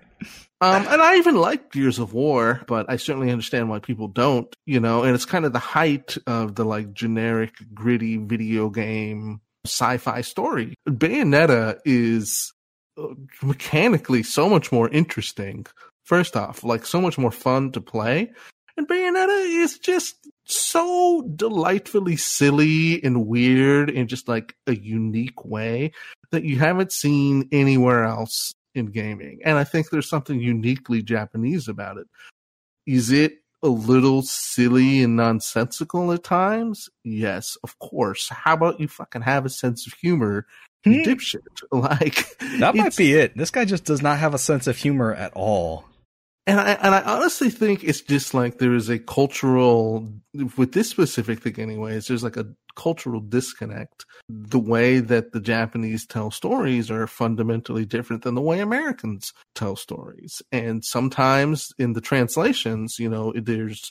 [0.62, 4.54] Um, and I even like Gears of War, but I certainly understand why people don't,
[4.66, 9.40] you know, and it's kind of the height of the like generic, gritty video game
[9.64, 10.74] sci-fi story.
[10.86, 12.52] Bayonetta is
[12.98, 13.06] uh,
[13.42, 15.64] mechanically so much more interesting.
[16.04, 18.30] First off, like so much more fun to play.
[18.80, 25.92] And Bayonetta is just so delightfully silly and weird in just like a unique way
[26.30, 29.40] that you haven't seen anywhere else in gaming.
[29.44, 32.06] And I think there's something uniquely Japanese about it.
[32.86, 36.88] Is it a little silly and nonsensical at times?
[37.04, 38.30] Yes, of course.
[38.30, 40.46] How about you fucking have a sense of humor,
[40.84, 41.02] hmm.
[41.02, 41.42] dipshit?
[41.70, 43.36] Like that might be it.
[43.36, 45.84] This guy just does not have a sense of humor at all
[46.46, 50.08] and I and I honestly think it's just like there is a cultural
[50.56, 54.06] with this specific thing anyways, there's like a cultural disconnect.
[54.28, 59.76] The way that the Japanese tell stories are fundamentally different than the way Americans tell
[59.76, 60.40] stories.
[60.50, 63.90] And sometimes in the translations, you know, there's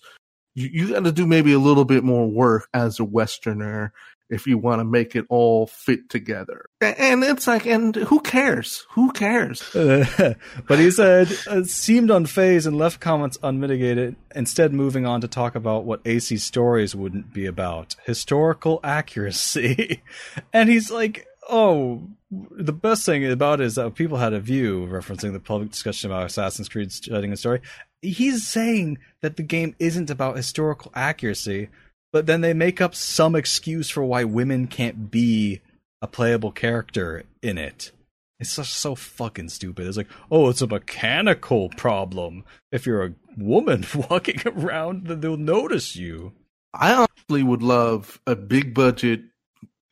[0.56, 3.94] you, you got to do maybe a little bit more work as a Westerner
[4.30, 6.65] if you want to make it all fit together.
[6.82, 8.86] And it's like, and who cares?
[8.92, 9.68] Who cares?
[9.74, 15.56] but he said, uh, seemed unfazed and left comments unmitigated, instead moving on to talk
[15.56, 20.02] about what AC stories wouldn't be about historical accuracy.
[20.54, 24.88] and he's like, oh, the best thing about it is that people had a view,
[24.88, 27.62] referencing the public discussion about Assassin's Creed studying a story.
[28.02, 31.70] He's saying that the game isn't about historical accuracy,
[32.12, 35.62] but then they make up some excuse for why women can't be
[36.02, 37.91] a playable character in it.
[38.39, 39.86] It's just so fucking stupid.
[39.86, 42.45] It's like, oh, it's a mechanical problem.
[42.72, 46.34] If you're a woman walking around, then they'll notice you.
[46.74, 49.22] I honestly would love a big budget,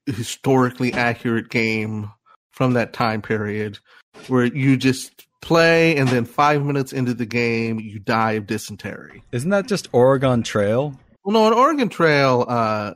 [0.06, 2.12] historically accurate game
[2.51, 3.80] from that time period
[4.27, 9.23] where you just play and then five minutes into the game you die of dysentery.
[9.32, 10.97] Isn't that just Oregon Trail?
[11.28, 12.46] Well, no, an Oregon Trail.
[12.48, 12.94] Uh,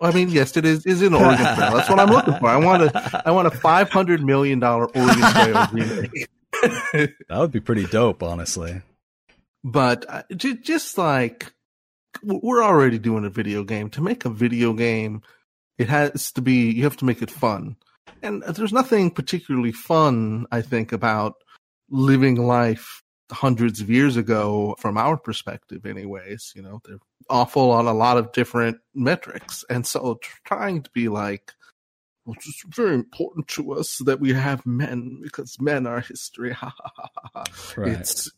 [0.00, 0.84] I mean, yes, it is.
[0.86, 1.72] Is an Oregon Trail.
[1.72, 2.48] That's what I'm looking for.
[2.48, 3.22] I want a.
[3.24, 6.28] I want a five hundred million dollar Oregon Trail remake.
[6.52, 8.82] that would be pretty dope, honestly.
[9.62, 11.52] But uh, j- just like
[12.24, 13.88] we're already doing a video game.
[13.90, 15.22] To make a video game,
[15.78, 16.72] it has to be.
[16.72, 17.76] You have to make it fun,
[18.20, 21.36] and there's nothing particularly fun, I think, about
[21.88, 26.98] living life hundreds of years ago from our perspective anyways you know they're
[27.30, 29.64] awful on a lot of different metrics.
[29.68, 31.52] And so trying to be like
[32.28, 36.54] well, it's very important to us that we have men because men are history.
[37.76, 37.92] Right.
[37.92, 38.30] it's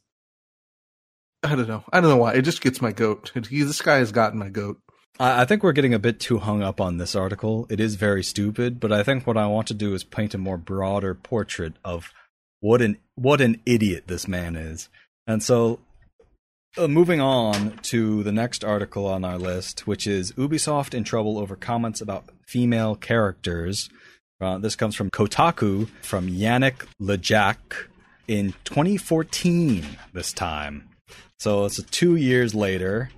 [1.43, 1.85] i don't know.
[1.93, 2.35] I don't know why.
[2.35, 3.33] It just gets my goat.
[3.49, 4.79] He, this guy has gotten my goat.
[5.19, 7.67] I think we're getting a bit too hung up on this article.
[7.69, 10.39] It is very stupid, but I think what I want to do is paint a
[10.39, 12.13] more broader portrait of
[12.61, 14.89] what an what an idiot this man is.
[15.27, 15.81] And so
[16.77, 21.39] uh, moving on to the next article on our list, which is Ubisoft in trouble
[21.39, 23.89] over comments about female characters.
[24.41, 27.89] Uh, this comes from Kotaku from Yannick LeJacq
[28.29, 29.85] in 2014.
[30.13, 30.89] This time,
[31.39, 33.11] so it's two years later,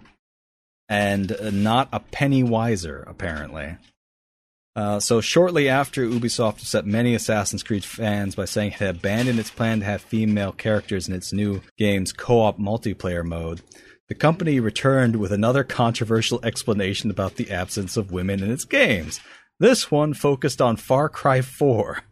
[0.89, 3.77] and not a penny wiser apparently.
[4.75, 9.39] Uh, so shortly after Ubisoft upset many Assassin's Creed fans by saying it had abandoned
[9.39, 13.61] its plan to have female characters in its new game's co-op multiplayer mode,
[14.09, 19.21] the company returned with another controversial explanation about the absence of women in its games.
[19.61, 22.03] This one focused on Far Cry 4.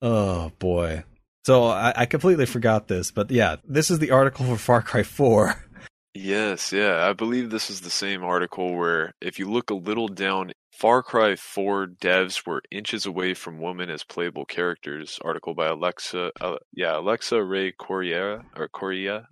[0.00, 1.02] Oh boy.
[1.44, 5.02] So I, I completely forgot this, but yeah, this is the article for Far Cry
[5.02, 5.64] 4.
[6.14, 7.06] Yes, yeah.
[7.08, 11.02] I believe this is the same article where if you look a little down Far
[11.02, 15.18] Cry 4 devs were inches away from women as playable characters.
[15.24, 19.26] Article by Alexa, uh, yeah, Alexa Ray Corriera or Correa.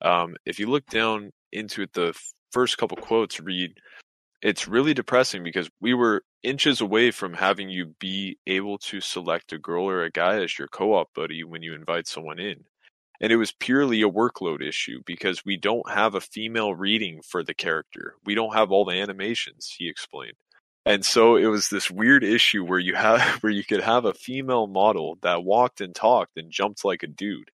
[0.00, 2.16] Um, if you look down into it, the
[2.52, 3.72] first couple quotes read,
[4.40, 9.52] "It's really depressing because we were inches away from having you be able to select
[9.52, 12.66] a girl or a guy as your co-op buddy when you invite someone in."
[13.20, 17.42] And it was purely a workload issue because we don't have a female reading for
[17.42, 18.14] the character.
[18.24, 20.36] We don't have all the animations, he explained
[20.88, 24.14] and so it was this weird issue where you have where you could have a
[24.14, 27.50] female model that walked and talked and jumped like a dude.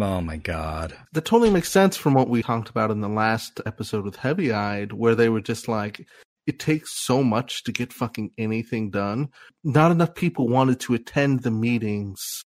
[0.00, 0.96] Oh my god.
[1.12, 4.52] That totally makes sense from what we talked about in the last episode with Heavy
[4.52, 6.06] Eyed, where they were just like,
[6.46, 9.30] it takes so much to get fucking anything done.
[9.64, 12.44] Not enough people wanted to attend the meetings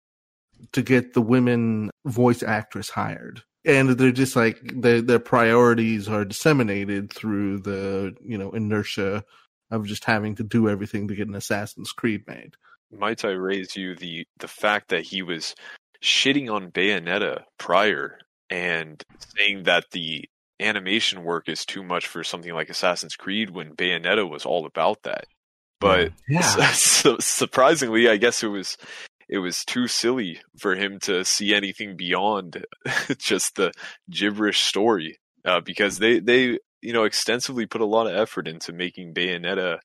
[0.73, 3.43] to get the women voice actress hired.
[3.67, 9.25] And they're just like their their priorities are disseminated through the, you know, inertia
[9.73, 12.55] of just having to do everything to get an Assassin's Creed made.
[12.93, 15.55] Might I raise you the the fact that he was
[16.03, 18.19] shitting on Bayonetta prior
[18.51, 19.03] and
[19.37, 20.29] saying that the
[20.61, 25.03] animation work is too much for something like Assassin's Creed when Bayonetta was all about
[25.05, 25.25] that.
[25.81, 26.41] But yeah.
[26.73, 28.77] su- surprisingly, I guess it was
[29.29, 32.67] it was too silly for him to see anything beyond
[33.19, 33.73] just the
[34.11, 38.73] gibberish story uh, because they they you know extensively put a lot of effort into
[38.73, 39.79] making Bayonetta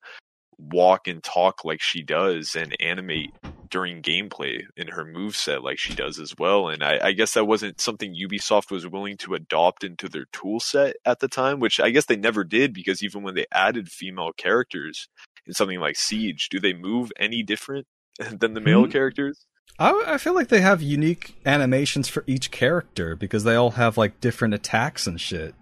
[0.58, 3.32] walk and talk like she does and animate
[3.70, 6.68] during gameplay in her move set like she does as well.
[6.68, 10.58] And I, I, guess that wasn't something Ubisoft was willing to adopt into their tool
[10.58, 13.88] set at the time, which I guess they never did because even when they added
[13.88, 15.08] female characters
[15.46, 17.86] in something like Siege, do they move any different
[18.18, 18.92] than the male mm-hmm.
[18.92, 19.46] characters?
[19.78, 23.96] I, I feel like they have unique animations for each character because they all have
[23.96, 25.54] like different attacks and shit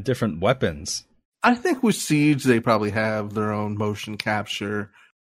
[0.00, 1.04] different weapons.
[1.42, 4.90] I think with Siege they probably have their own motion capture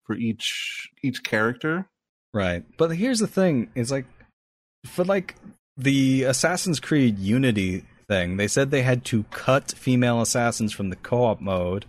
[0.06, 1.88] for each each character.
[2.34, 2.64] Right.
[2.78, 4.06] But here's the thing, is like
[4.86, 5.36] for like
[5.78, 10.96] the Assassin's Creed Unity thing, they said they had to cut female assassins from the
[10.96, 11.86] co-op mode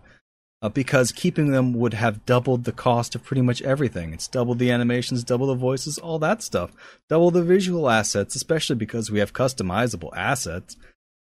[0.63, 4.13] uh, because keeping them would have doubled the cost of pretty much everything.
[4.13, 6.73] It's doubled the animations, double the voices, all that stuff.
[7.09, 10.77] Double the visual assets, especially because we have customizable assets.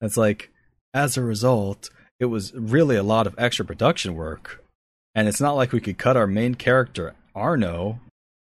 [0.01, 0.51] It's like
[0.95, 1.91] as a result,
[2.21, 4.65] it was really a lot of extra production work.
[5.15, 8.01] And it's not like we could cut our main character, Arno.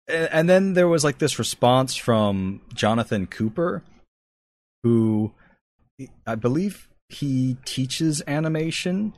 [0.09, 3.83] And then there was like this response from Jonathan Cooper,
[4.85, 5.33] who
[6.27, 9.13] I believe he teaches animation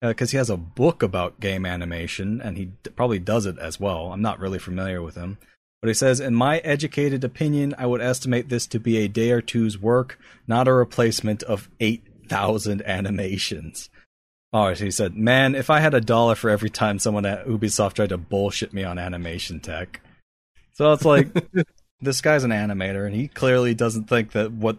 [0.00, 3.58] because uh, he has a book about game animation and he d- probably does it
[3.58, 4.12] as well.
[4.12, 5.38] I'm not really familiar with him.
[5.80, 9.30] But he says, in my educated opinion, I would estimate this to be a day
[9.30, 11.68] or two's work, not a replacement of
[12.24, 13.90] 8,000 animations.
[14.52, 17.94] Oh, he said, man, if I had a dollar for every time someone at Ubisoft
[17.94, 20.00] tried to bullshit me on animation tech.
[20.72, 21.28] So it's like,
[22.00, 24.78] this guy's an animator, and he clearly doesn't think that what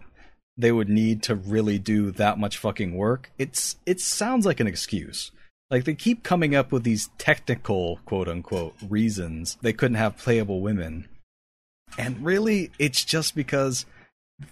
[0.57, 3.31] they would need to really do that much fucking work.
[3.37, 5.31] It's it sounds like an excuse.
[5.69, 10.61] Like they keep coming up with these technical quote unquote reasons they couldn't have playable
[10.61, 11.09] women.
[11.97, 13.85] And really it's just because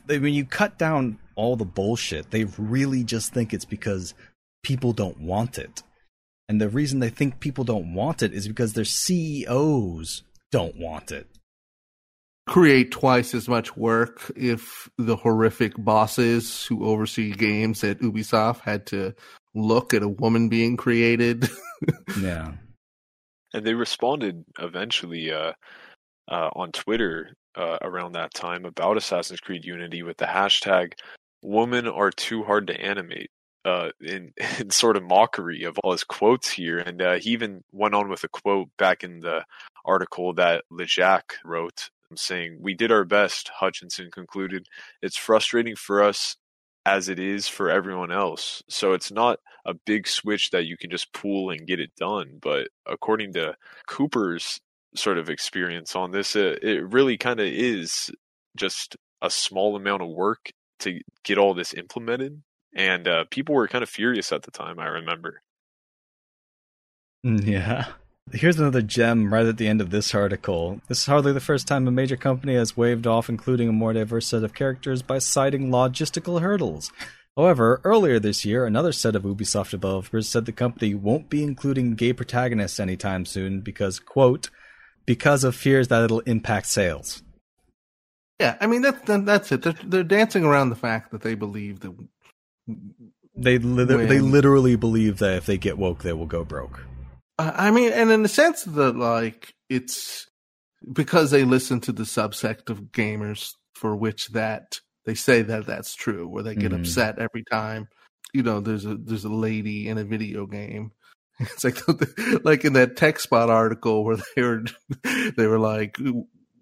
[0.05, 4.13] they, when you cut down all the bullshit, they really just think it's because
[4.63, 5.83] people don't want it.
[6.49, 11.11] And the reason they think people don't want it is because their CEOs don't want
[11.11, 11.27] it
[12.47, 18.85] create twice as much work if the horrific bosses who oversee games at Ubisoft had
[18.87, 19.13] to
[19.55, 21.49] look at a woman being created.
[22.19, 22.53] yeah.
[23.53, 25.53] And they responded eventually uh,
[26.29, 30.93] uh, on Twitter uh, around that time about Assassin's Creed Unity with the hashtag
[31.41, 33.29] "Women are too hard to animate."
[33.65, 37.63] Uh, in, in sort of mockery of all his quotes here, and uh, he even
[37.71, 39.41] went on with a quote back in the
[39.85, 44.67] article that LeJacq wrote saying, We did our best, Hutchinson concluded.
[45.01, 46.35] It's frustrating for us
[46.85, 48.61] as it is for everyone else.
[48.69, 52.39] So it's not a big switch that you can just pull and get it done.
[52.41, 53.55] But according to
[53.87, 54.59] Cooper's
[54.95, 58.11] sort of experience on this, it, it really kind of is
[58.55, 62.41] just a small amount of work to get all this implemented.
[62.75, 65.41] And uh, people were kind of furious at the time, I remember.
[67.25, 67.85] Mm, yeah.
[68.31, 70.81] Here's another gem right at the end of this article.
[70.87, 73.93] This is hardly the first time a major company has waved off including a more
[73.93, 76.91] diverse set of characters by citing logistical hurdles.
[77.35, 81.95] However, earlier this year, another set of Ubisoft developers said the company won't be including
[81.95, 84.49] gay protagonists anytime soon because, quote,
[85.05, 87.23] because of fears that it'll impact sales.
[88.39, 89.61] Yeah, I mean that's that's it.
[89.61, 91.95] They're, they're dancing around the fact that they believe that
[93.35, 96.83] they li- they literally believe that if they get woke, they will go broke.
[97.39, 100.27] I mean, and in the sense that like it's
[100.91, 105.95] because they listen to the subsect of gamers for which that they say that that's
[105.95, 106.81] true, where they get mm-hmm.
[106.81, 107.87] upset every time
[108.33, 110.91] you know there's a there's a lady in a video game.
[111.39, 111.77] It's like
[112.45, 114.63] like in that TechSpot article where they were
[115.35, 115.97] they were like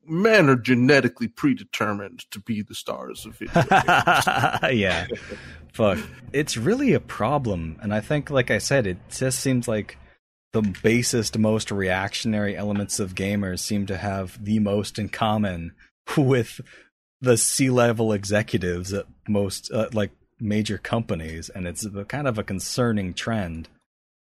[0.06, 3.54] men are genetically predetermined to be the stars of video
[4.72, 5.08] yeah.
[5.74, 6.00] Fuck.
[6.34, 7.78] It's really a problem.
[7.82, 9.98] And I think, like I said, it just seems like
[10.52, 15.72] the basest, most reactionary elements of gamers seem to have the most in common
[16.18, 16.60] with
[17.22, 23.14] the C-level executives at most uh, like major companies, and it's kind of a concerning
[23.14, 23.70] trend.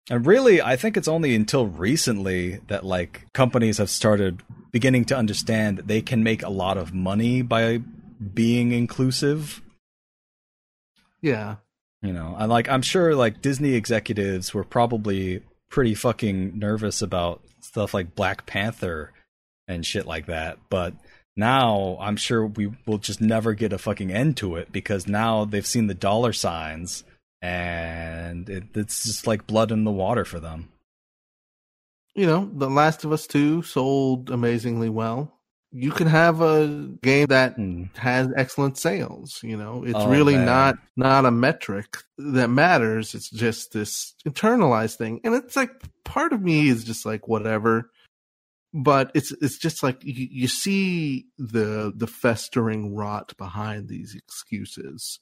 [0.10, 4.41] And really, I think it's only until recently that like companies have started
[4.72, 7.82] beginning to understand that they can make a lot of money by
[8.34, 9.62] being inclusive.
[11.22, 11.58] Yeah.
[12.02, 17.41] You know, and like I'm sure like Disney executives were probably pretty fucking nervous about
[17.60, 19.14] stuff like Black Panther
[19.68, 20.58] and shit like that.
[20.70, 20.95] But
[21.36, 25.45] now I'm sure we will just never get a fucking end to it because now
[25.45, 27.04] they've seen the dollar signs
[27.42, 30.70] and it, it's just like blood in the water for them.
[32.14, 35.38] You know, The Last of Us 2 sold amazingly well.
[35.72, 36.68] You can have a
[37.02, 37.96] game that mm.
[37.96, 39.86] has excellent sales, you know.
[39.86, 40.46] It's oh, really man.
[40.46, 43.16] not not a metric that matters.
[43.16, 45.22] It's just this internalized thing.
[45.24, 45.72] And it's like
[46.04, 47.89] part of me is just like whatever
[48.74, 55.20] but it's it's just like you, you, see the the festering rot behind these excuses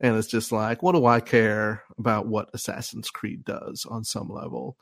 [0.00, 4.28] and it's just like what do i care about what assassin's creed does on some
[4.28, 4.76] level?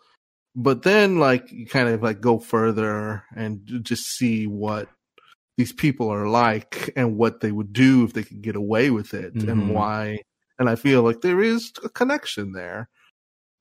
[0.56, 4.88] But then like you kind of like go further and just see what
[5.56, 9.14] these people are like and what they would do if they could get away with
[9.14, 9.48] it mm-hmm.
[9.48, 10.18] and why.
[10.58, 12.88] And i feel like there is a connection there.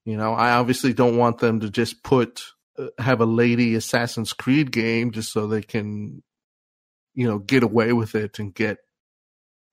[0.06, 2.44] You know i obviously don't want them to just put
[2.78, 6.24] uh, have a lady Assassin's Creed game just so they can,
[7.14, 8.80] you know, get away with it and get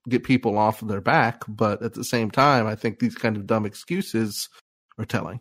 [0.08, 1.42] get people off of their back.
[1.48, 4.48] But at the same time, I think these kind of dumb excuses
[4.98, 5.40] are telling.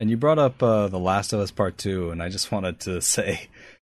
[0.00, 2.80] And you brought up uh, The Last of Us Part 2, and I just wanted
[2.80, 3.48] to say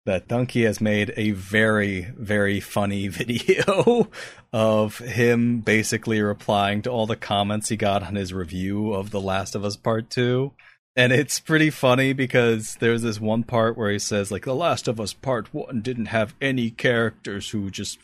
[0.05, 4.09] that Donkey has made a very, very funny video
[4.53, 9.21] of him basically replying to all the comments he got on his review of The
[9.21, 10.51] Last of Us Part 2
[10.95, 14.87] and it's pretty funny because there's this one part where he says like the last
[14.87, 17.99] of us part 1 didn't have any characters who just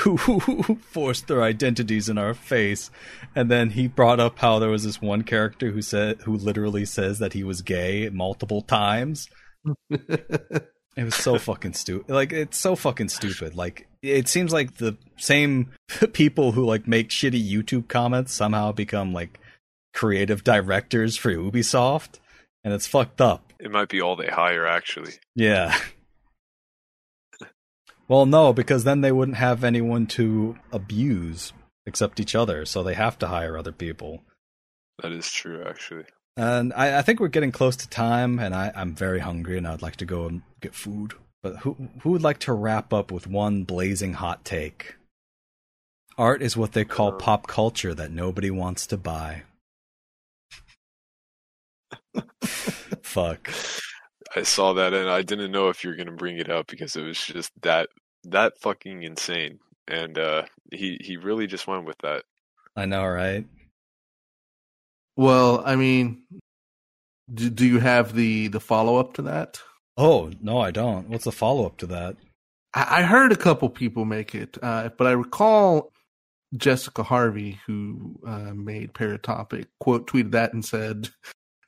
[0.00, 0.16] who,
[0.80, 2.90] forced their identities in our face
[3.34, 6.84] and then he brought up how there was this one character who said who literally
[6.84, 9.28] says that he was gay multiple times
[9.90, 14.96] it was so fucking stupid like it's so fucking stupid like it seems like the
[15.16, 15.70] same
[16.12, 19.38] people who like make shitty youtube comments somehow become like
[19.94, 22.18] creative directors for ubisoft
[22.66, 23.52] and it's fucked up.
[23.60, 25.12] It might be all they hire, actually.
[25.36, 25.78] Yeah.
[28.08, 31.52] Well, no, because then they wouldn't have anyone to abuse
[31.86, 34.22] except each other, so they have to hire other people.
[35.02, 36.04] That is true, actually.
[36.36, 39.66] And I, I think we're getting close to time, and I, I'm very hungry, and
[39.66, 41.14] I'd like to go and get food.
[41.42, 44.96] But who who would like to wrap up with one blazing hot take?
[46.18, 49.42] Art is what they call uh, pop culture that nobody wants to buy.
[53.02, 53.50] Fuck.
[54.36, 56.66] I saw that and I didn't know if you were going to bring it up
[56.66, 57.88] because it was just that
[58.24, 59.58] that fucking insane.
[59.88, 62.24] And uh he he really just went with that.
[62.76, 63.46] I know, right?
[65.16, 66.24] Well, I mean,
[67.32, 69.60] do, do you have the the follow up to that?
[69.96, 71.08] Oh no, I don't.
[71.08, 72.16] What's the follow up to that?
[72.74, 75.90] I, I, heard a couple people make it, uh, but I recall
[76.54, 81.08] Jessica Harvey, who uh, made Paratopic, quote tweeted that and said,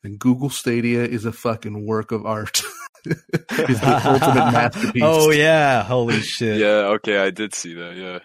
[0.04, 2.62] and Google Stadia is a fucking work of art.
[3.04, 5.02] it's the ultimate masterpiece.
[5.04, 6.58] Oh yeah, holy shit.
[6.58, 7.96] Yeah, okay, I did see that.
[7.96, 8.18] Yeah,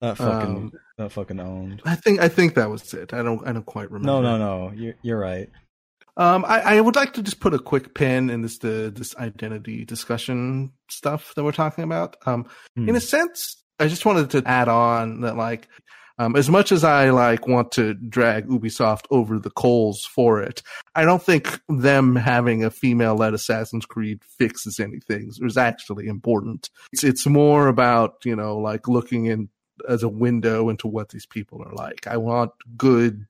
[0.00, 1.82] that fucking um, that fucking owned.
[1.84, 3.12] I think I think that was it.
[3.12, 4.22] I don't I don't quite remember.
[4.22, 4.72] No, no, no.
[4.74, 5.48] You're you're right.
[6.16, 9.16] Um, I, I would like to just put a quick pin in this the this
[9.16, 12.16] identity discussion stuff that we're talking about.
[12.26, 12.46] Um,
[12.76, 12.88] hmm.
[12.88, 15.68] in a sense, I just wanted to add on that like
[16.22, 20.62] um, as much as I like want to drag Ubisoft over the coals for it,
[20.94, 25.32] I don't think them having a female-led Assassin's Creed fixes anything.
[25.40, 26.70] It's actually important.
[26.92, 29.48] It's it's more about you know like looking in
[29.88, 32.06] as a window into what these people are like.
[32.06, 33.26] I want good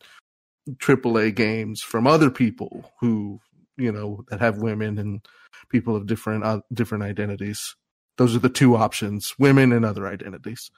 [0.69, 3.41] AAA games from other people who
[3.79, 5.27] you know that have women and
[5.71, 7.75] people of different uh, different identities.
[8.19, 10.71] Those are the two options: women and other identities.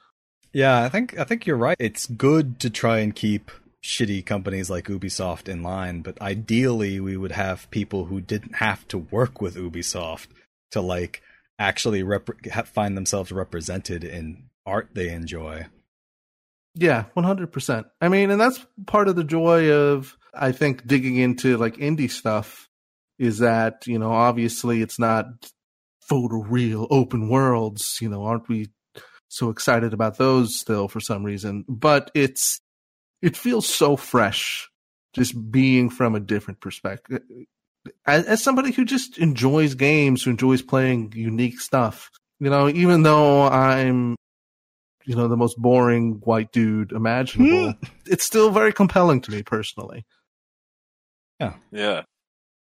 [0.55, 1.75] Yeah, I think I think you're right.
[1.81, 3.51] It's good to try and keep
[3.83, 8.87] shitty companies like Ubisoft in line, but ideally we would have people who didn't have
[8.87, 10.27] to work with Ubisoft
[10.71, 11.21] to like
[11.59, 15.65] actually rep- find themselves represented in art they enjoy.
[16.73, 17.83] Yeah, 100%.
[17.99, 22.09] I mean, and that's part of the joy of I think digging into like indie
[22.09, 22.69] stuff
[23.19, 25.25] is that, you know, obviously it's not
[26.09, 28.69] photoreal open worlds, you know, aren't we
[29.27, 31.65] so excited about those still for some reason.
[31.67, 32.59] But it's
[33.21, 34.69] it feels so fresh
[35.13, 37.21] just being from a different perspective.
[38.05, 42.09] As, as somebody who just enjoys games, who enjoys playing unique stuff,
[42.39, 44.15] you know, even though I'm
[45.05, 47.87] you know the most boring white dude imaginable, hmm.
[48.05, 50.05] it's still very compelling to me personally.
[51.39, 51.53] Yeah.
[51.71, 52.03] Yeah.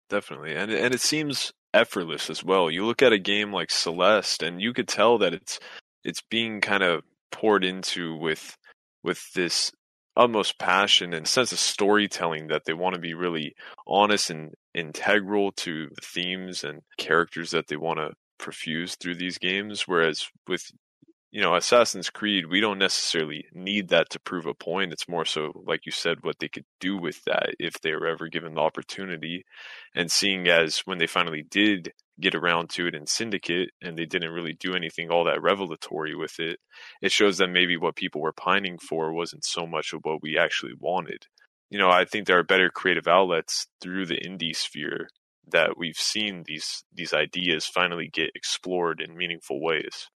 [0.09, 0.55] Definitely.
[0.55, 2.71] And and it seems effortless as well.
[2.71, 5.59] You look at a game like Celeste and you could tell that it's
[6.05, 8.57] it's being kind of poured into with
[9.03, 9.73] with this
[10.17, 13.55] utmost passion and sense of storytelling that they want to be really
[13.87, 19.39] honest and integral to the themes and characters that they want to perfuse through these
[19.39, 20.71] games whereas with
[21.33, 24.93] you know, Assassin's Creed, we don't necessarily need that to prove a point.
[24.93, 28.07] It's more so, like you said, what they could do with that if they were
[28.07, 29.45] ever given the opportunity.
[29.95, 31.93] And seeing as when they finally did
[32.23, 36.15] get around to it in Syndicate and they didn't really do anything all that revelatory
[36.15, 36.59] with it,
[37.03, 40.39] it shows that maybe what people were pining for wasn't so much of what we
[40.39, 41.27] actually wanted.
[41.69, 45.09] You know, I think there are better creative outlets through the indie sphere
[45.51, 50.09] that we've seen these these ideas finally get explored in meaningful ways.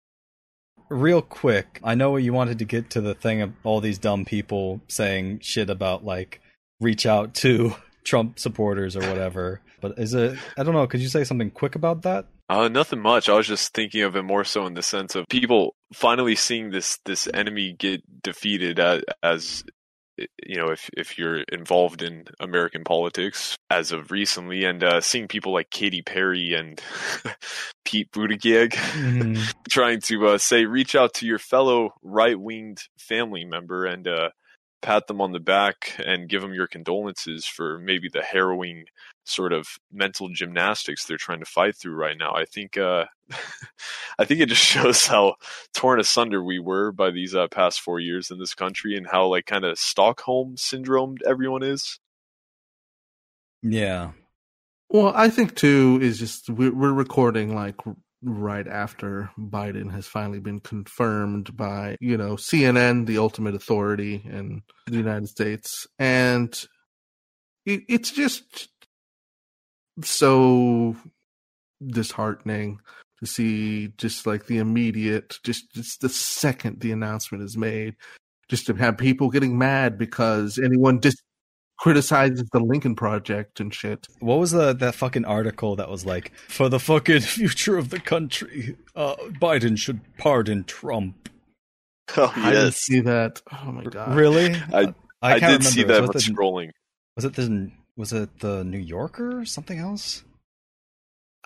[0.90, 4.24] Real quick, I know you wanted to get to the thing of all these dumb
[4.24, 6.40] people saying shit about like
[6.80, 7.74] reach out to
[8.04, 9.60] Trump supporters or whatever.
[9.80, 10.38] But is it?
[10.56, 10.86] I don't know.
[10.86, 12.26] Could you say something quick about that?
[12.48, 13.28] Uh, nothing much.
[13.28, 16.70] I was just thinking of it more so in the sense of people finally seeing
[16.70, 19.64] this this enemy get defeated as, as
[20.46, 25.28] you know, if if you're involved in American politics as of recently, and uh, seeing
[25.28, 26.80] people like Katy Perry and
[27.84, 29.42] Pete Buttigieg mm-hmm.
[29.68, 34.30] trying to uh, say, reach out to your fellow right winged family member and uh,
[34.84, 38.84] pat them on the back and give them your condolences for maybe the harrowing
[39.24, 42.34] sort of mental gymnastics they're trying to fight through right now.
[42.34, 43.06] I think uh,
[44.18, 45.36] I think it just shows how
[45.72, 49.26] torn asunder we were by these uh, past four years in this country and how
[49.26, 51.98] like kind of Stockholm syndrome everyone is.
[53.62, 54.12] Yeah.
[54.90, 57.76] Well, I think too is just we're, we're recording like
[58.24, 64.62] right after Biden has finally been confirmed by, you know, CNN, the ultimate authority in
[64.86, 65.86] the United States.
[65.98, 66.54] And
[67.66, 68.68] it, it's just
[70.02, 70.96] so
[71.86, 72.80] disheartening
[73.20, 77.94] to see just like the immediate, just, just the second the announcement is made,
[78.48, 81.22] just to have people getting mad because anyone just
[81.78, 84.06] criticizes the Lincoln Project and shit.
[84.20, 88.00] What was the that fucking article that was like for the fucking future of the
[88.00, 91.28] country, uh, Biden should pardon Trump.
[92.18, 93.40] Oh yes, I didn't see that.
[93.50, 94.54] Oh my god, really?
[94.74, 96.68] I I, I did see that was scrolling.
[97.16, 100.22] Was it the was it the New Yorker or something else?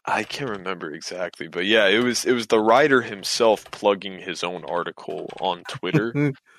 [0.04, 4.42] I can't remember exactly, but yeah, it was it was the writer himself plugging his
[4.42, 6.32] own article on Twitter.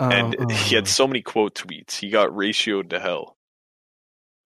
[0.00, 1.96] and uh, he had so many quote tweets.
[1.96, 3.36] He got ratioed to hell.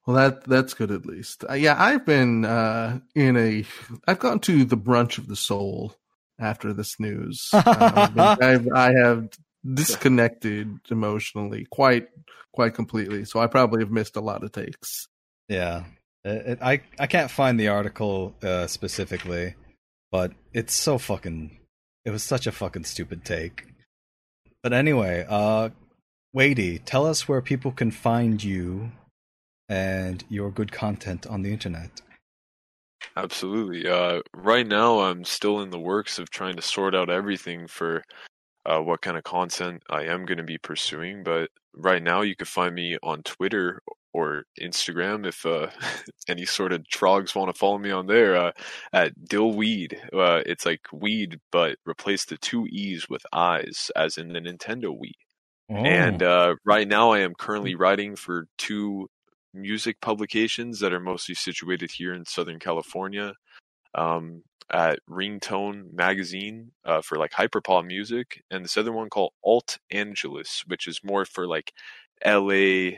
[0.07, 1.45] Well, that that's good at least.
[1.49, 3.65] Uh, yeah, I've been uh, in a.
[4.09, 5.95] I've gone to the brunch of the soul
[6.41, 7.51] after this news.
[7.53, 9.29] Uh, I've, I have
[9.75, 12.09] disconnected emotionally quite
[12.53, 13.25] quite completely.
[13.25, 15.07] So I probably have missed a lot of takes.
[15.49, 15.85] Yeah,
[16.25, 19.55] it, it, I I can't find the article uh, specifically,
[20.11, 21.59] but it's so fucking.
[22.05, 23.72] It was such a fucking stupid take.
[24.63, 25.71] But anyway, uh,
[26.33, 28.93] Wadey, tell us where people can find you
[29.69, 32.01] and your good content on the internet.
[33.17, 33.89] Absolutely.
[33.89, 38.05] Uh, right now, I'm still in the works of trying to sort out everything for
[38.65, 41.23] uh, what kind of content I am going to be pursuing.
[41.25, 43.83] But right now, you can find me on Twitter
[44.13, 45.69] or Instagram if uh,
[46.29, 48.53] any sort of trogs want to follow me on there uh,
[48.93, 49.95] at Dillweed.
[50.13, 54.97] Uh, it's like weed, but replace the two E's with I's, as in the Nintendo
[54.99, 55.13] Wii.
[55.71, 55.77] Oh.
[55.77, 59.09] And uh, right now, I am currently writing for two
[59.55, 63.35] music publications that are mostly situated here in Southern California.
[63.95, 69.79] Um, at Ringtone Magazine uh, for like hyperpop music, and this other one called Alt
[69.91, 71.73] Angeles, which is more for like
[72.25, 72.93] LA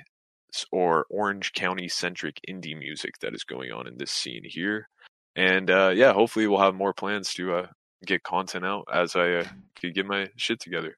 [0.70, 4.88] or Orange County centric indie music that is going on in this scene here.
[5.36, 7.66] And uh, yeah, hopefully we'll have more plans to uh,
[8.06, 9.44] get content out as I uh,
[9.80, 10.96] could get my shit together.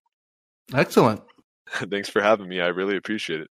[0.75, 1.23] Excellent.
[1.91, 2.61] thanks for having me.
[2.61, 3.49] I really appreciate it.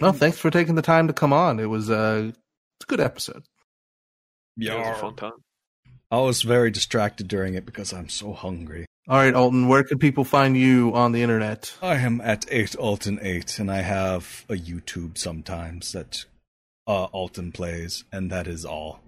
[0.00, 1.60] No, thanks for taking the time to come on.
[1.60, 3.44] It was, uh, it's a good episode.
[4.56, 5.32] Yeah, it was a fun time.
[6.10, 8.86] I was very distracted during it because I'm so hungry.
[9.08, 11.74] All right, Alton, where can people find you on the internet?
[11.82, 16.24] I am at 8 Alton 8, and I have a YouTube sometimes that
[16.86, 19.00] uh, Alton plays, and that is all.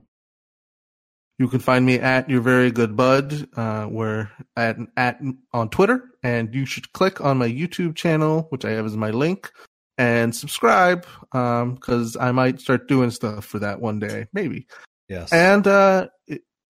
[1.39, 5.21] You can find me at your very good bud, uh, where at at
[5.53, 9.11] on Twitter, and you should click on my YouTube channel, which I have as my
[9.11, 9.53] link,
[9.97, 14.67] and subscribe, because um, I might start doing stuff for that one day, maybe.
[15.09, 15.33] Yes.
[15.33, 16.09] And uh,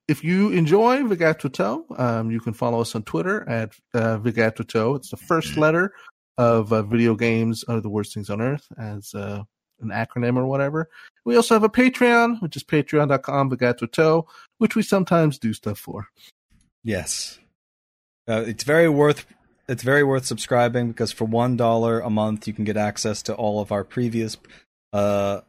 [0.09, 4.19] if you enjoy Vigatoto, um, you can follow us on Twitter at uh.
[4.97, 5.61] It's the first mm-hmm.
[5.61, 5.95] letter
[6.37, 9.43] of uh, video games are the worst things on earth as uh,
[9.81, 10.89] an acronym or whatever.
[11.25, 14.27] We also have a Patreon, which is patreon.com Vigatoto,
[14.59, 16.09] which we sometimes do stuff for.
[16.83, 17.39] Yes.
[18.29, 19.27] Uh, it's very worth
[19.67, 23.35] it's very worth subscribing because for one dollar a month you can get access to
[23.35, 24.37] all of our previous
[24.93, 25.41] uh,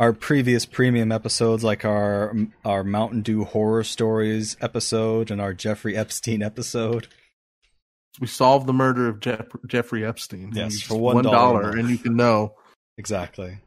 [0.00, 2.34] our previous premium episodes, like our
[2.64, 7.06] our Mountain Dew horror stories episode and our Jeffrey Epstein episode.
[8.18, 10.50] we solved the murder of Jeff, Jeffrey Epstein.
[10.54, 12.54] Yes, for one dollar, and you can know
[12.96, 13.58] exactly.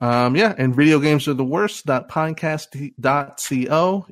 [0.00, 1.86] Um, yeah, and video games are the worst.
[1.86, 2.86] Pinecast.co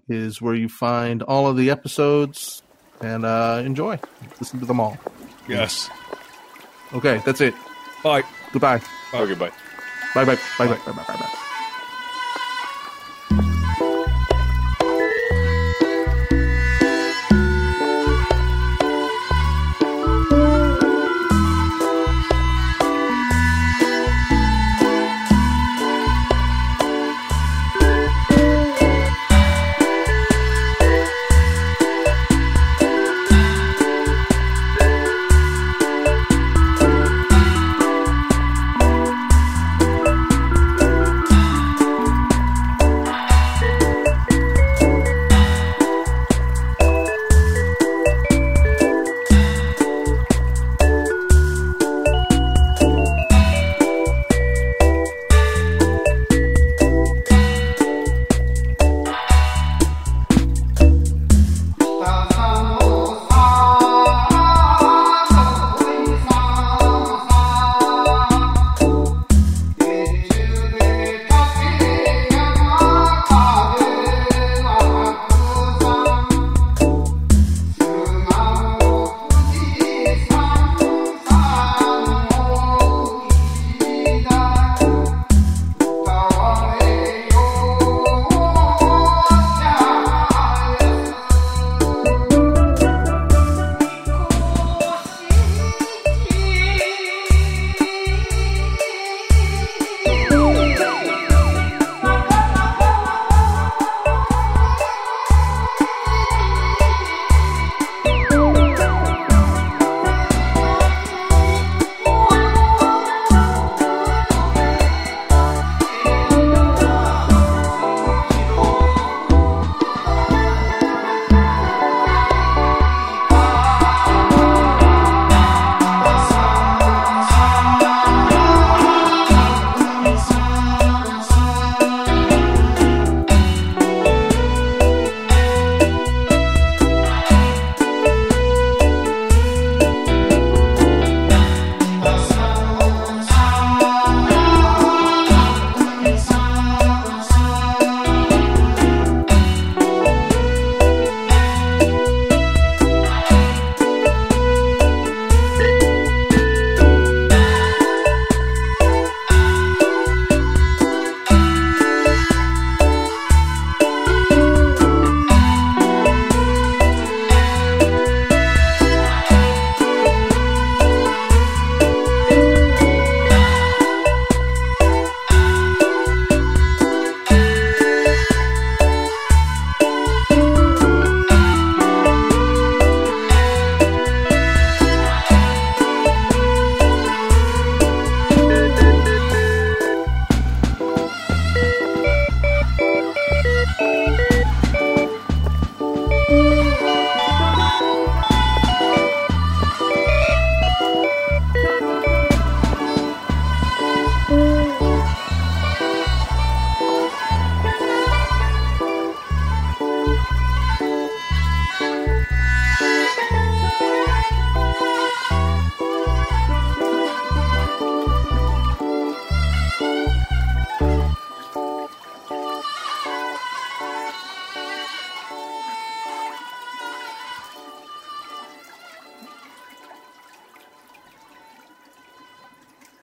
[0.08, 2.62] is where you find all of the episodes
[3.00, 3.98] and uh, enjoy.
[4.38, 4.96] Listen to them all.
[5.48, 5.90] Yes.
[6.94, 7.52] Okay, that's it.
[8.04, 8.22] Bye.
[8.52, 8.78] Goodbye.
[9.12, 9.26] Bye.
[9.26, 9.48] goodbye.
[9.48, 9.54] Bye
[10.14, 10.24] bye.
[10.58, 10.78] Bye bye.
[10.84, 11.04] Bye bye.
[11.04, 11.51] Bye bye.